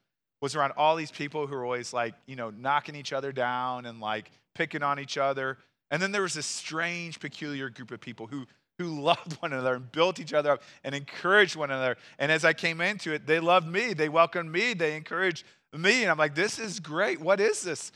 was 0.42 0.55
around 0.55 0.72
all 0.76 0.96
these 0.96 1.12
people 1.12 1.46
who 1.46 1.55
were 1.55 1.64
always 1.64 1.94
like, 1.94 2.14
you 2.26 2.37
know, 2.37 2.50
knocking 2.50 2.96
each 2.96 3.12
other 3.12 3.33
down 3.33 3.87
and 3.87 4.00
like 4.00 4.31
picking 4.55 4.83
on 4.83 4.98
each 4.98 5.16
other. 5.16 5.57
And 5.90 6.02
then 6.02 6.12
there 6.12 6.22
was 6.22 6.35
this 6.35 6.46
strange, 6.46 7.20
peculiar 7.20 7.70
group 7.70 7.92
of 7.92 8.00
people 8.00 8.26
who 8.26 8.46
who 8.78 9.00
loved 9.00 9.40
one 9.40 9.52
another 9.52 9.74
and 9.74 9.90
built 9.92 10.18
each 10.18 10.33
other 10.33 10.50
up 10.50 10.62
and 10.85 10.94
encouraged 10.94 11.57
one 11.57 11.70
another. 11.70 11.96
And 12.18 12.33
as 12.33 12.44
I 12.44 12.52
came 12.52 12.81
into 12.81 13.12
it, 13.12 13.26
they 13.26 13.40
loved 13.40 13.66
me, 13.66 13.94
they 13.94 14.09
welcomed 14.09 14.50
me, 14.50 14.74
they 14.74 14.96
encouraged 14.96 15.44
me. 15.72 16.02
And 16.02 16.11
I'm 16.11 16.18
like, 16.18 16.35
this 16.35 16.59
is 16.59 16.81
great. 16.81 17.20
What 17.20 17.40
is 17.40 17.62
this? 17.62 17.92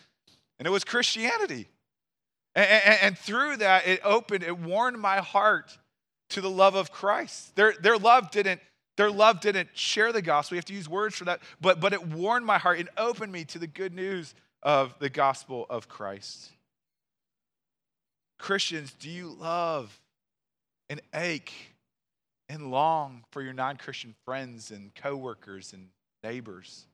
And 0.59 0.67
it 0.67 0.71
was 0.71 0.85
Christianity. 0.85 1.69
And, 2.55 2.67
and, 2.67 2.99
and 3.03 3.19
through 3.19 3.59
that, 3.59 3.87
it 3.87 4.01
opened, 4.05 4.45
it 4.45 4.59
warmed 4.59 4.99
my 4.99 5.19
heart 5.19 5.77
to 6.31 6.41
the 6.41 6.51
love 6.51 6.75
of 6.75 6.91
Christ. 6.91 7.55
Their, 7.57 7.75
their 7.81 7.99
love 7.99 8.31
didn't. 8.31 8.61
Their 8.97 9.11
love 9.11 9.41
didn't 9.41 9.71
share 9.75 10.13
the 10.13 10.23
gospel. 10.23 10.55
We 10.55 10.59
have 10.59 10.65
to 10.67 10.75
use 10.75 10.89
words 10.89 11.17
for 11.17 11.27
that, 11.27 11.41
but, 11.61 11.81
but 11.81 11.93
it 11.93 12.07
warmed 12.07 12.47
my 12.47 12.59
heart. 12.59 12.79
and 12.79 12.89
opened 12.97 13.31
me 13.31 13.45
to 13.47 13.59
the 13.59 13.67
good 13.67 13.95
news 13.95 14.35
of 14.63 14.99
the 14.99 15.11
gospel 15.11 15.67
of 15.69 15.89
Christ. 15.89 16.51
Christians, 18.39 18.95
do 18.99 19.11
you 19.11 19.29
love 19.29 19.99
and 20.89 21.01
ache 21.15 21.53
and 22.49 22.71
long 22.71 23.25
for 23.31 23.43
your 23.43 23.53
non 23.53 23.77
Christian 23.77 24.15
friends 24.25 24.71
and 24.71 24.95
coworkers 24.95 25.73
and 25.73 25.89
neighbors? 26.23 26.87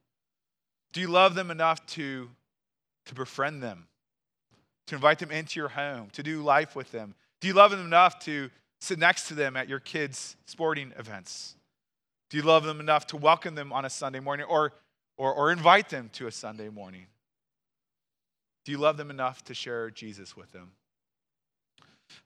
Do 0.93 1.01
you 1.01 1.09
love 1.09 1.35
them 1.35 1.51
enough 1.51 1.85
to, 1.87 2.29
to 3.07 3.15
befriend 3.15 3.63
them, 3.63 3.87
to 4.89 4.95
invite 4.95 5.19
them 5.19 5.31
into 5.31 5.59
your 5.59 5.71
home, 5.71 6.09
to 6.13 6.23
do 6.23 6.43
life 6.43 6.77
with 6.77 6.91
them? 6.93 7.15
Do 7.41 7.49
you 7.49 7.55
love 7.55 7.71
them 7.71 7.85
enough 7.85 8.19
to 8.21 8.51
sit 8.81 8.99
next 8.99 9.29
to 9.29 9.35
them 9.35 9.57
at 9.57 9.69
your 9.69 9.81
kids' 9.81 10.37
sporting 10.45 10.93
events? 10.99 11.57
Do 12.33 12.39
you 12.39 12.45
love 12.45 12.65
them 12.65 12.81
enough 12.81 13.09
to 13.09 13.19
welcome 13.19 13.55
them 13.57 13.75
on 13.75 13.85
a 13.85 13.91
Sunday 13.91 14.19
morning 14.19 14.47
or, 14.49 14.73
or, 15.19 15.35
or 15.35 15.53
invite 15.53 15.91
them 15.91 16.09
to 16.15 16.29
a 16.29 16.33
Sunday 16.33 16.71
morning? 16.71 17.05
Do 18.65 18.73
you 18.73 18.79
love 18.79 18.97
them 18.97 19.11
enough 19.11 19.45
to 19.45 19.55
share 19.55 19.91
Jesus 19.91 20.35
with 20.35 20.51
them? 20.51 20.71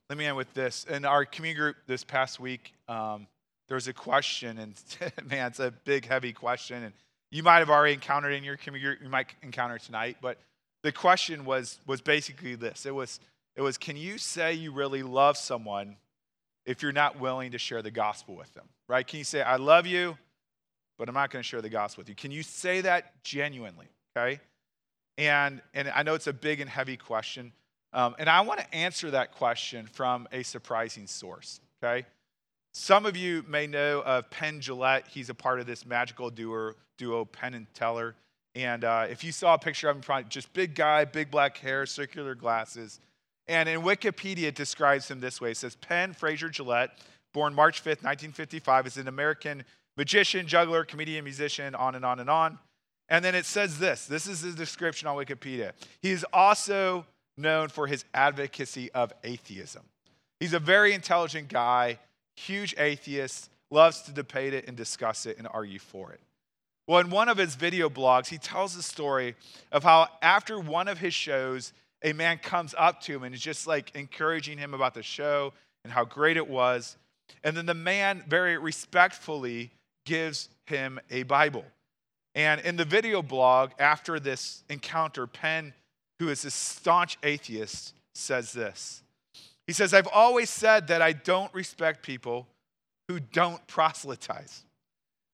Let 0.09 0.17
me 0.17 0.27
end 0.27 0.37
with 0.37 0.55
this. 0.55 0.85
In 0.89 1.05
our 1.05 1.25
community 1.25 1.59
group 1.59 1.77
this 1.89 2.05
past 2.05 2.39
week, 2.39 2.73
um, 2.87 3.27
there 3.67 3.75
was 3.75 3.89
a 3.89 3.93
question, 3.93 4.59
and 4.59 4.75
man, 5.29 5.49
it's 5.49 5.59
a 5.59 5.73
big, 5.85 6.07
heavy 6.07 6.33
question. 6.33 6.85
And 6.85 6.93
you 7.33 7.43
might 7.43 7.59
have 7.59 7.71
already 7.71 7.95
encountered 7.95 8.33
it 8.33 8.37
in 8.37 8.45
your 8.45 8.59
community 8.59 8.85
group, 8.85 9.03
you 9.03 9.09
might 9.09 9.35
encounter 9.43 9.75
it 9.75 9.83
tonight. 9.83 10.19
But 10.23 10.39
the 10.85 10.93
question 10.93 11.45
was 11.45 11.81
was 11.85 12.01
basically 12.01 12.55
this: 12.55 12.87
it 12.87 12.95
was 12.95 13.19
it 13.57 13.61
was, 13.61 13.77
can 13.77 13.97
you 13.97 14.19
say 14.19 14.53
you 14.53 14.71
really 14.71 15.03
love 15.03 15.37
someone 15.37 15.97
if 16.67 16.83
you're 16.83 16.93
not 16.93 17.19
willing 17.19 17.53
to 17.53 17.59
share 17.59 17.81
the 17.81 17.91
gospel 17.91 18.35
with 18.37 18.53
them? 18.55 18.67
Right? 18.89 19.07
Can 19.07 19.19
you 19.19 19.25
say 19.25 19.43
I 19.43 19.57
love 19.57 19.87
you, 19.87 20.19
but 20.99 21.09
I'm 21.09 21.15
not 21.15 21.31
going 21.31 21.43
to 21.43 21.49
share 21.49 21.63
the 21.63 21.71
gospel 21.71 22.03
with 22.03 22.09
you? 22.09 22.15
Can 22.15 22.31
you 22.31 22.43
say 22.43 22.83
that 22.83 23.23
genuinely? 23.23 23.87
Okay. 24.17 24.41
And 25.19 25.63
and 25.73 25.89
I 25.89 26.03
know 26.03 26.15
it's 26.15 26.27
a 26.27 26.33
big 26.33 26.61
and 26.61 26.69
heavy 26.69 26.97
question. 26.97 27.53
Um, 27.93 28.15
and 28.19 28.29
I 28.29 28.43
want 28.43 28.61
to 28.61 28.75
answer 28.75 29.11
that 29.13 29.33
question 29.33 29.87
from 29.87 30.29
a 30.31 30.43
surprising 30.43 31.07
source, 31.07 31.61
okay? 31.83 32.07
Some 32.75 33.07
of 33.07 33.17
you 33.17 33.43
may 33.49 33.67
know 33.67 34.03
of 34.03 34.29
Penn 34.29 34.61
Jillette. 34.61 35.09
He's 35.09 35.31
a 35.31 35.35
part 35.35 35.61
of 35.61 35.67
this 35.67 35.87
magical 35.87 36.29
duo, 36.29 36.75
duo 36.99 37.25
Penn 37.25 37.55
and 37.55 37.67
Teller. 37.73 38.15
And 38.55 38.85
uh, 38.85 39.07
if 39.09 39.25
you 39.25 39.33
saw 39.33 39.55
a 39.55 39.59
picture 39.59 39.89
of 39.89 39.97
him, 39.97 40.03
probably 40.03 40.29
just 40.29 40.53
big 40.53 40.75
guy, 40.75 41.07
big 41.07 41.31
black 41.31 41.57
hair, 41.57 41.87
circular 41.87 42.35
glasses. 42.35 43.01
And 43.49 43.69
in 43.69 43.83
Wikipedia, 43.83 44.45
it 44.45 44.55
describes 44.55 45.11
him 45.11 45.21
this 45.21 45.41
way 45.41 45.53
it 45.53 45.57
says 45.57 45.77
Penn 45.77 46.13
Fraser 46.13 46.49
Jillette, 46.49 46.91
born 47.33 47.55
March 47.55 47.81
5th, 47.81 48.03
1955, 48.03 48.87
is 48.87 48.97
an 48.97 49.09
American 49.09 49.65
magician, 49.97 50.47
juggler, 50.47 50.85
comedian, 50.85 51.25
musician, 51.25 51.75
on 51.75 51.95
and 51.95 52.05
on 52.05 52.21
and 52.21 52.29
on. 52.29 52.59
And 53.09 53.25
then 53.25 53.35
it 53.35 53.45
says 53.45 53.79
this 53.79 54.07
this 54.07 54.27
is 54.27 54.41
his 54.41 54.55
description 54.55 55.09
on 55.09 55.17
Wikipedia. 55.17 55.73
He 56.03 56.11
is 56.11 56.25
also 56.33 57.07
known 57.37 57.69
for 57.69 57.87
his 57.87 58.05
advocacy 58.15 58.91
of 58.93 59.13
atheism. 59.23 59.83
He's 60.41 60.55
a 60.55 60.59
very 60.59 60.93
intelligent 60.93 61.49
guy, 61.49 61.99
huge 62.37 62.75
atheist, 62.79 63.51
loves 63.71 64.03
to 64.03 64.13
debate 64.13 64.55
it 64.55 64.67
and 64.69 64.77
discuss 64.77 65.27
it 65.27 65.39
and 65.39 65.47
argue 65.51 65.79
for 65.79 66.13
it. 66.13 66.21
Well, 66.87 67.01
in 67.01 67.11
one 67.11 67.29
of 67.29 67.37
his 67.37 67.57
video 67.57 67.89
blogs, 67.89 68.29
he 68.29 68.39
tells 68.39 68.77
the 68.77 68.83
story 68.83 69.35
of 69.73 69.83
how 69.83 70.09
after 70.23 70.59
one 70.59 70.87
of 70.89 70.99
his 70.99 71.15
shows, 71.15 71.73
a 72.07 72.13
man 72.13 72.39
comes 72.39 72.75
up 72.79 73.03
to 73.03 73.15
him 73.15 73.25
and 73.25 73.35
is 73.35 73.41
just 73.41 73.67
like 73.67 73.95
encouraging 73.95 74.57
him 74.57 74.73
about 74.73 74.95
the 74.95 75.03
show 75.03 75.53
and 75.85 75.93
how 75.93 76.05
great 76.05 76.37
it 76.37 76.49
was. 76.49 76.97
And 77.45 77.57
then 77.57 77.67
the 77.67 77.75
man 77.75 78.25
very 78.29 78.57
respectfully 78.57 79.73
gives 80.07 80.49
him 80.67 81.01
a 81.11 81.25
Bible. 81.25 81.65
And 82.35 82.61
in 82.61 82.77
the 82.77 82.85
video 82.85 83.23
blog, 83.23 83.73
after 83.79 84.21
this 84.21 84.63
encounter, 84.71 85.27
Penn 85.27 85.75
who 86.19 86.29
is 86.29 86.45
a 86.45 86.51
staunch 86.51 87.19
atheist, 87.23 87.93
says 88.15 88.53
this. 88.53 89.03
He 89.67 89.73
says, 89.73 89.93
I've 89.93 90.09
always 90.09 90.49
said 90.49 90.87
that 90.89 91.03
I 91.03 91.13
don't 91.13 91.53
respect 91.53 92.03
people 92.03 92.47
who 93.09 93.21
don't 93.21 93.65
proselytize. 93.67 94.65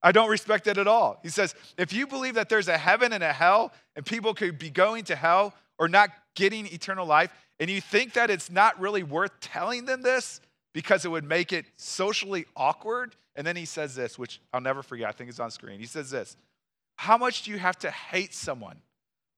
I 0.02 0.10
don't 0.10 0.30
respect 0.30 0.66
it 0.66 0.78
at 0.78 0.88
all. 0.88 1.20
He 1.22 1.28
says, 1.28 1.54
if 1.78 1.92
you 1.92 2.06
believe 2.06 2.34
that 2.34 2.48
there's 2.48 2.66
a 2.66 2.78
heaven 2.78 3.12
and 3.12 3.22
a 3.22 3.32
hell, 3.32 3.72
and 3.94 4.04
people 4.04 4.34
could 4.34 4.58
be 4.58 4.70
going 4.70 5.04
to 5.04 5.14
hell 5.14 5.54
or 5.78 5.86
not 5.86 6.10
getting 6.34 6.66
eternal 6.66 7.06
life, 7.06 7.30
and 7.60 7.70
you 7.70 7.80
think 7.80 8.14
that 8.14 8.30
it's 8.30 8.50
not 8.50 8.78
really 8.80 9.02
worth 9.02 9.38
telling 9.40 9.84
them 9.84 10.02
this 10.02 10.40
because 10.72 11.04
it 11.04 11.10
would 11.10 11.24
make 11.24 11.52
it 11.52 11.66
socially 11.76 12.46
awkward, 12.56 13.14
and 13.36 13.46
then 13.46 13.56
he 13.56 13.64
says 13.64 13.94
this, 13.94 14.18
which 14.18 14.40
I'll 14.52 14.60
never 14.60 14.82
forget, 14.82 15.08
I 15.08 15.12
think 15.12 15.30
it's 15.30 15.40
on 15.40 15.50
screen. 15.50 15.78
He 15.78 15.86
says 15.86 16.10
this 16.10 16.36
How 16.96 17.18
much 17.18 17.42
do 17.42 17.50
you 17.50 17.58
have 17.58 17.78
to 17.80 17.90
hate 17.90 18.34
someone 18.34 18.80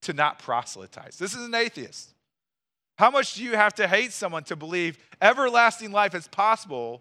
to 0.05 0.13
not 0.13 0.39
proselytize. 0.39 1.17
This 1.19 1.35
is 1.35 1.45
an 1.45 1.55
atheist. 1.55 2.15
How 2.99 3.11
much 3.11 3.35
do 3.35 3.43
you 3.43 3.57
have 3.57 3.75
to 3.75 3.89
hate 3.89 4.13
someone 4.13 4.45
to 4.45 4.57
believe 4.57 4.99
everlasting 5.21 5.93
life 5.93 6.15
is 6.15 6.29
possible 6.29 7.01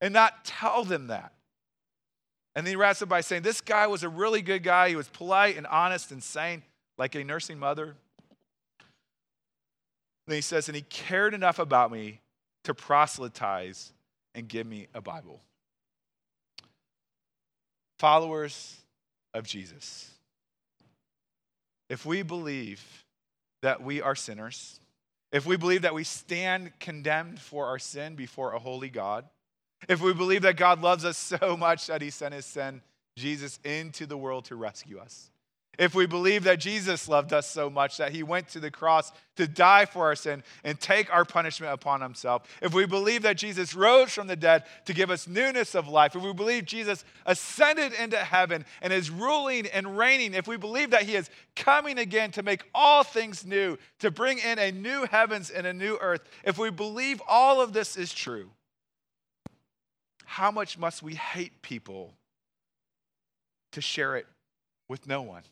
and 0.00 0.14
not 0.14 0.44
tell 0.44 0.84
them 0.84 1.08
that? 1.08 1.32
And 2.54 2.64
then 2.64 2.72
he 2.72 2.76
wraps 2.76 3.02
up 3.02 3.08
by 3.08 3.20
saying, 3.20 3.42
This 3.42 3.60
guy 3.60 3.86
was 3.86 4.02
a 4.02 4.08
really 4.08 4.42
good 4.42 4.62
guy. 4.62 4.88
He 4.88 4.96
was 4.96 5.08
polite 5.08 5.56
and 5.56 5.66
honest 5.66 6.10
and 6.10 6.22
sane, 6.22 6.62
like 6.96 7.14
a 7.14 7.24
nursing 7.24 7.58
mother. 7.58 7.96
And 10.26 10.34
he 10.34 10.40
says, 10.40 10.68
And 10.68 10.76
he 10.76 10.82
cared 10.82 11.34
enough 11.34 11.58
about 11.58 11.92
me 11.92 12.20
to 12.64 12.74
proselytize 12.74 13.92
and 14.34 14.48
give 14.48 14.66
me 14.66 14.88
a 14.94 15.00
Bible. 15.00 15.40
Followers 17.98 18.76
of 19.32 19.46
Jesus 19.46 20.10
if 21.88 22.04
we 22.04 22.22
believe 22.22 23.04
that 23.62 23.82
we 23.82 24.02
are 24.02 24.16
sinners, 24.16 24.80
if 25.32 25.46
we 25.46 25.56
believe 25.56 25.82
that 25.82 25.94
we 25.94 26.04
stand 26.04 26.72
condemned 26.80 27.40
for 27.40 27.66
our 27.66 27.78
sin 27.78 28.16
before 28.16 28.52
a 28.52 28.58
holy 28.58 28.88
God, 28.88 29.24
if 29.88 30.00
we 30.00 30.12
believe 30.12 30.42
that 30.42 30.56
God 30.56 30.82
loves 30.82 31.04
us 31.04 31.16
so 31.40 31.56
much 31.56 31.86
that 31.86 32.02
he 32.02 32.10
sent 32.10 32.34
his 32.34 32.46
son, 32.46 32.82
Jesus, 33.16 33.58
into 33.64 34.06
the 34.06 34.16
world 34.16 34.46
to 34.46 34.56
rescue 34.56 34.98
us, 34.98 35.30
if 35.78 35.94
we 35.94 36.06
believe 36.06 36.44
that 36.44 36.60
Jesus 36.60 37.08
loved 37.08 37.32
us 37.32 37.48
so 37.48 37.68
much 37.68 37.98
that 37.98 38.12
he 38.12 38.22
went 38.22 38.48
to 38.48 38.60
the 38.60 38.70
cross 38.70 39.12
to 39.36 39.46
die 39.46 39.84
for 39.84 40.06
our 40.06 40.14
sin 40.14 40.42
and 40.64 40.80
take 40.80 41.12
our 41.12 41.24
punishment 41.24 41.72
upon 41.72 42.00
himself, 42.00 42.48
if 42.62 42.72
we 42.72 42.86
believe 42.86 43.22
that 43.22 43.36
Jesus 43.36 43.74
rose 43.74 44.12
from 44.12 44.26
the 44.26 44.36
dead 44.36 44.64
to 44.86 44.94
give 44.94 45.10
us 45.10 45.28
newness 45.28 45.74
of 45.74 45.88
life, 45.88 46.16
if 46.16 46.22
we 46.22 46.32
believe 46.32 46.64
Jesus 46.64 47.04
ascended 47.26 47.92
into 47.92 48.16
heaven 48.16 48.64
and 48.80 48.92
is 48.92 49.10
ruling 49.10 49.66
and 49.66 49.98
reigning, 49.98 50.34
if 50.34 50.46
we 50.46 50.56
believe 50.56 50.90
that 50.90 51.02
he 51.02 51.16
is 51.16 51.30
coming 51.54 51.98
again 51.98 52.30
to 52.32 52.42
make 52.42 52.64
all 52.74 53.02
things 53.02 53.44
new, 53.44 53.76
to 53.98 54.10
bring 54.10 54.38
in 54.38 54.58
a 54.58 54.72
new 54.72 55.06
heavens 55.06 55.50
and 55.50 55.66
a 55.66 55.72
new 55.72 55.98
earth, 56.00 56.22
if 56.44 56.58
we 56.58 56.70
believe 56.70 57.20
all 57.28 57.60
of 57.60 57.72
this 57.72 57.96
is 57.96 58.12
true, 58.12 58.50
how 60.24 60.50
much 60.50 60.78
must 60.78 61.02
we 61.02 61.14
hate 61.14 61.62
people 61.62 62.14
to 63.72 63.80
share 63.80 64.16
it 64.16 64.26
with 64.88 65.06
no 65.06 65.22
one? 65.22 65.42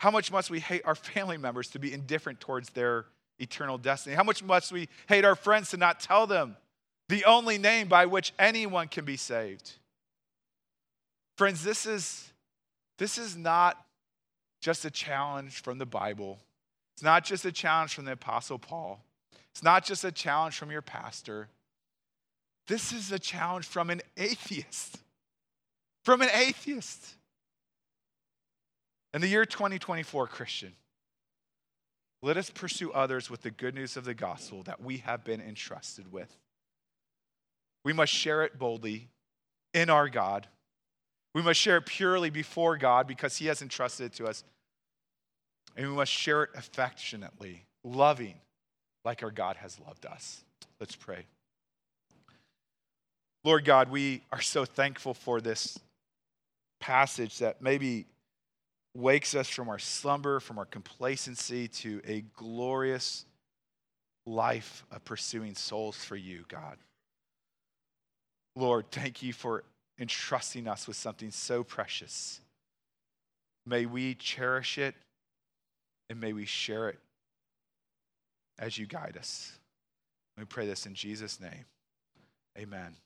How 0.00 0.10
much 0.10 0.32
must 0.32 0.50
we 0.50 0.60
hate 0.60 0.82
our 0.84 0.94
family 1.14 1.36
members 1.36 1.68
to 1.68 1.78
be 1.78 1.92
indifferent 1.92 2.40
towards 2.40 2.70
their 2.70 3.06
eternal 3.38 3.78
destiny? 3.78 4.16
How 4.16 4.24
much 4.24 4.42
must 4.42 4.72
we 4.72 4.88
hate 5.08 5.24
our 5.24 5.36
friends 5.36 5.70
to 5.70 5.76
not 5.76 6.00
tell 6.00 6.26
them 6.26 6.56
the 7.10 7.24
only 7.24 7.58
name 7.58 7.88
by 7.88 8.06
which 8.06 8.32
anyone 8.38 8.86
can 8.86 9.04
be 9.04 9.16
saved. 9.16 9.72
Friends, 11.36 11.64
this 11.64 11.84
is, 11.84 12.32
this 12.98 13.18
is 13.18 13.36
not 13.36 13.84
just 14.60 14.84
a 14.84 14.90
challenge 14.90 15.60
from 15.60 15.78
the 15.78 15.86
Bible. 15.86 16.38
It's 16.94 17.02
not 17.02 17.24
just 17.24 17.44
a 17.44 17.50
challenge 17.50 17.94
from 17.94 18.04
the 18.04 18.12
Apostle 18.12 18.60
Paul. 18.60 19.02
It's 19.50 19.62
not 19.62 19.84
just 19.84 20.04
a 20.04 20.12
challenge 20.12 20.56
from 20.56 20.70
your 20.70 20.82
pastor. 20.82 21.48
This 22.68 22.92
is 22.92 23.10
a 23.10 23.18
challenge 23.18 23.66
from 23.66 23.90
an 23.90 24.02
atheist. 24.16 24.98
From 26.04 26.22
an 26.22 26.28
atheist. 26.32 27.16
In 29.12 29.20
the 29.20 29.28
year 29.28 29.44
2024, 29.44 30.26
Christian, 30.28 30.72
let 32.22 32.36
us 32.36 32.50
pursue 32.50 32.92
others 32.92 33.30
with 33.30 33.42
the 33.42 33.50
good 33.50 33.74
news 33.74 33.96
of 33.96 34.04
the 34.04 34.14
gospel 34.14 34.62
that 34.64 34.82
we 34.82 34.98
have 34.98 35.24
been 35.24 35.40
entrusted 35.40 36.12
with. 36.12 36.36
We 37.84 37.92
must 37.92 38.12
share 38.12 38.42
it 38.44 38.58
boldly 38.58 39.08
in 39.72 39.90
our 39.90 40.08
God. 40.08 40.46
We 41.34 41.42
must 41.42 41.58
share 41.58 41.78
it 41.78 41.86
purely 41.86 42.30
before 42.30 42.76
God 42.76 43.06
because 43.06 43.36
He 43.36 43.46
has 43.46 43.62
entrusted 43.62 44.06
it 44.06 44.12
to 44.14 44.26
us. 44.26 44.44
And 45.76 45.88
we 45.88 45.94
must 45.94 46.12
share 46.12 46.44
it 46.44 46.50
affectionately, 46.54 47.64
loving 47.84 48.34
like 49.04 49.22
our 49.22 49.30
God 49.30 49.56
has 49.56 49.78
loved 49.86 50.04
us. 50.04 50.44
Let's 50.78 50.96
pray. 50.96 51.26
Lord 53.44 53.64
God, 53.64 53.90
we 53.90 54.22
are 54.30 54.42
so 54.42 54.64
thankful 54.64 55.14
for 55.14 55.40
this 55.40 55.78
passage 56.80 57.38
that 57.38 57.62
maybe 57.62 58.04
wakes 58.94 59.34
us 59.34 59.48
from 59.48 59.68
our 59.68 59.78
slumber, 59.78 60.40
from 60.40 60.58
our 60.58 60.64
complacency 60.64 61.68
to 61.68 62.00
a 62.06 62.22
glorious 62.36 63.24
life 64.26 64.84
of 64.90 65.04
pursuing 65.04 65.54
souls 65.54 65.96
for 65.96 66.16
you, 66.16 66.44
God. 66.48 66.76
Lord, 68.56 68.90
thank 68.90 69.22
you 69.22 69.32
for 69.32 69.64
entrusting 69.98 70.66
us 70.66 70.86
with 70.86 70.96
something 70.96 71.30
so 71.30 71.62
precious. 71.62 72.40
May 73.66 73.86
we 73.86 74.14
cherish 74.14 74.78
it 74.78 74.94
and 76.08 76.20
may 76.20 76.32
we 76.32 76.46
share 76.46 76.88
it 76.88 76.98
as 78.58 78.76
you 78.76 78.86
guide 78.86 79.16
us. 79.18 79.52
We 80.36 80.44
pray 80.44 80.66
this 80.66 80.86
in 80.86 80.94
Jesus' 80.94 81.40
name. 81.40 81.66
Amen. 82.58 82.96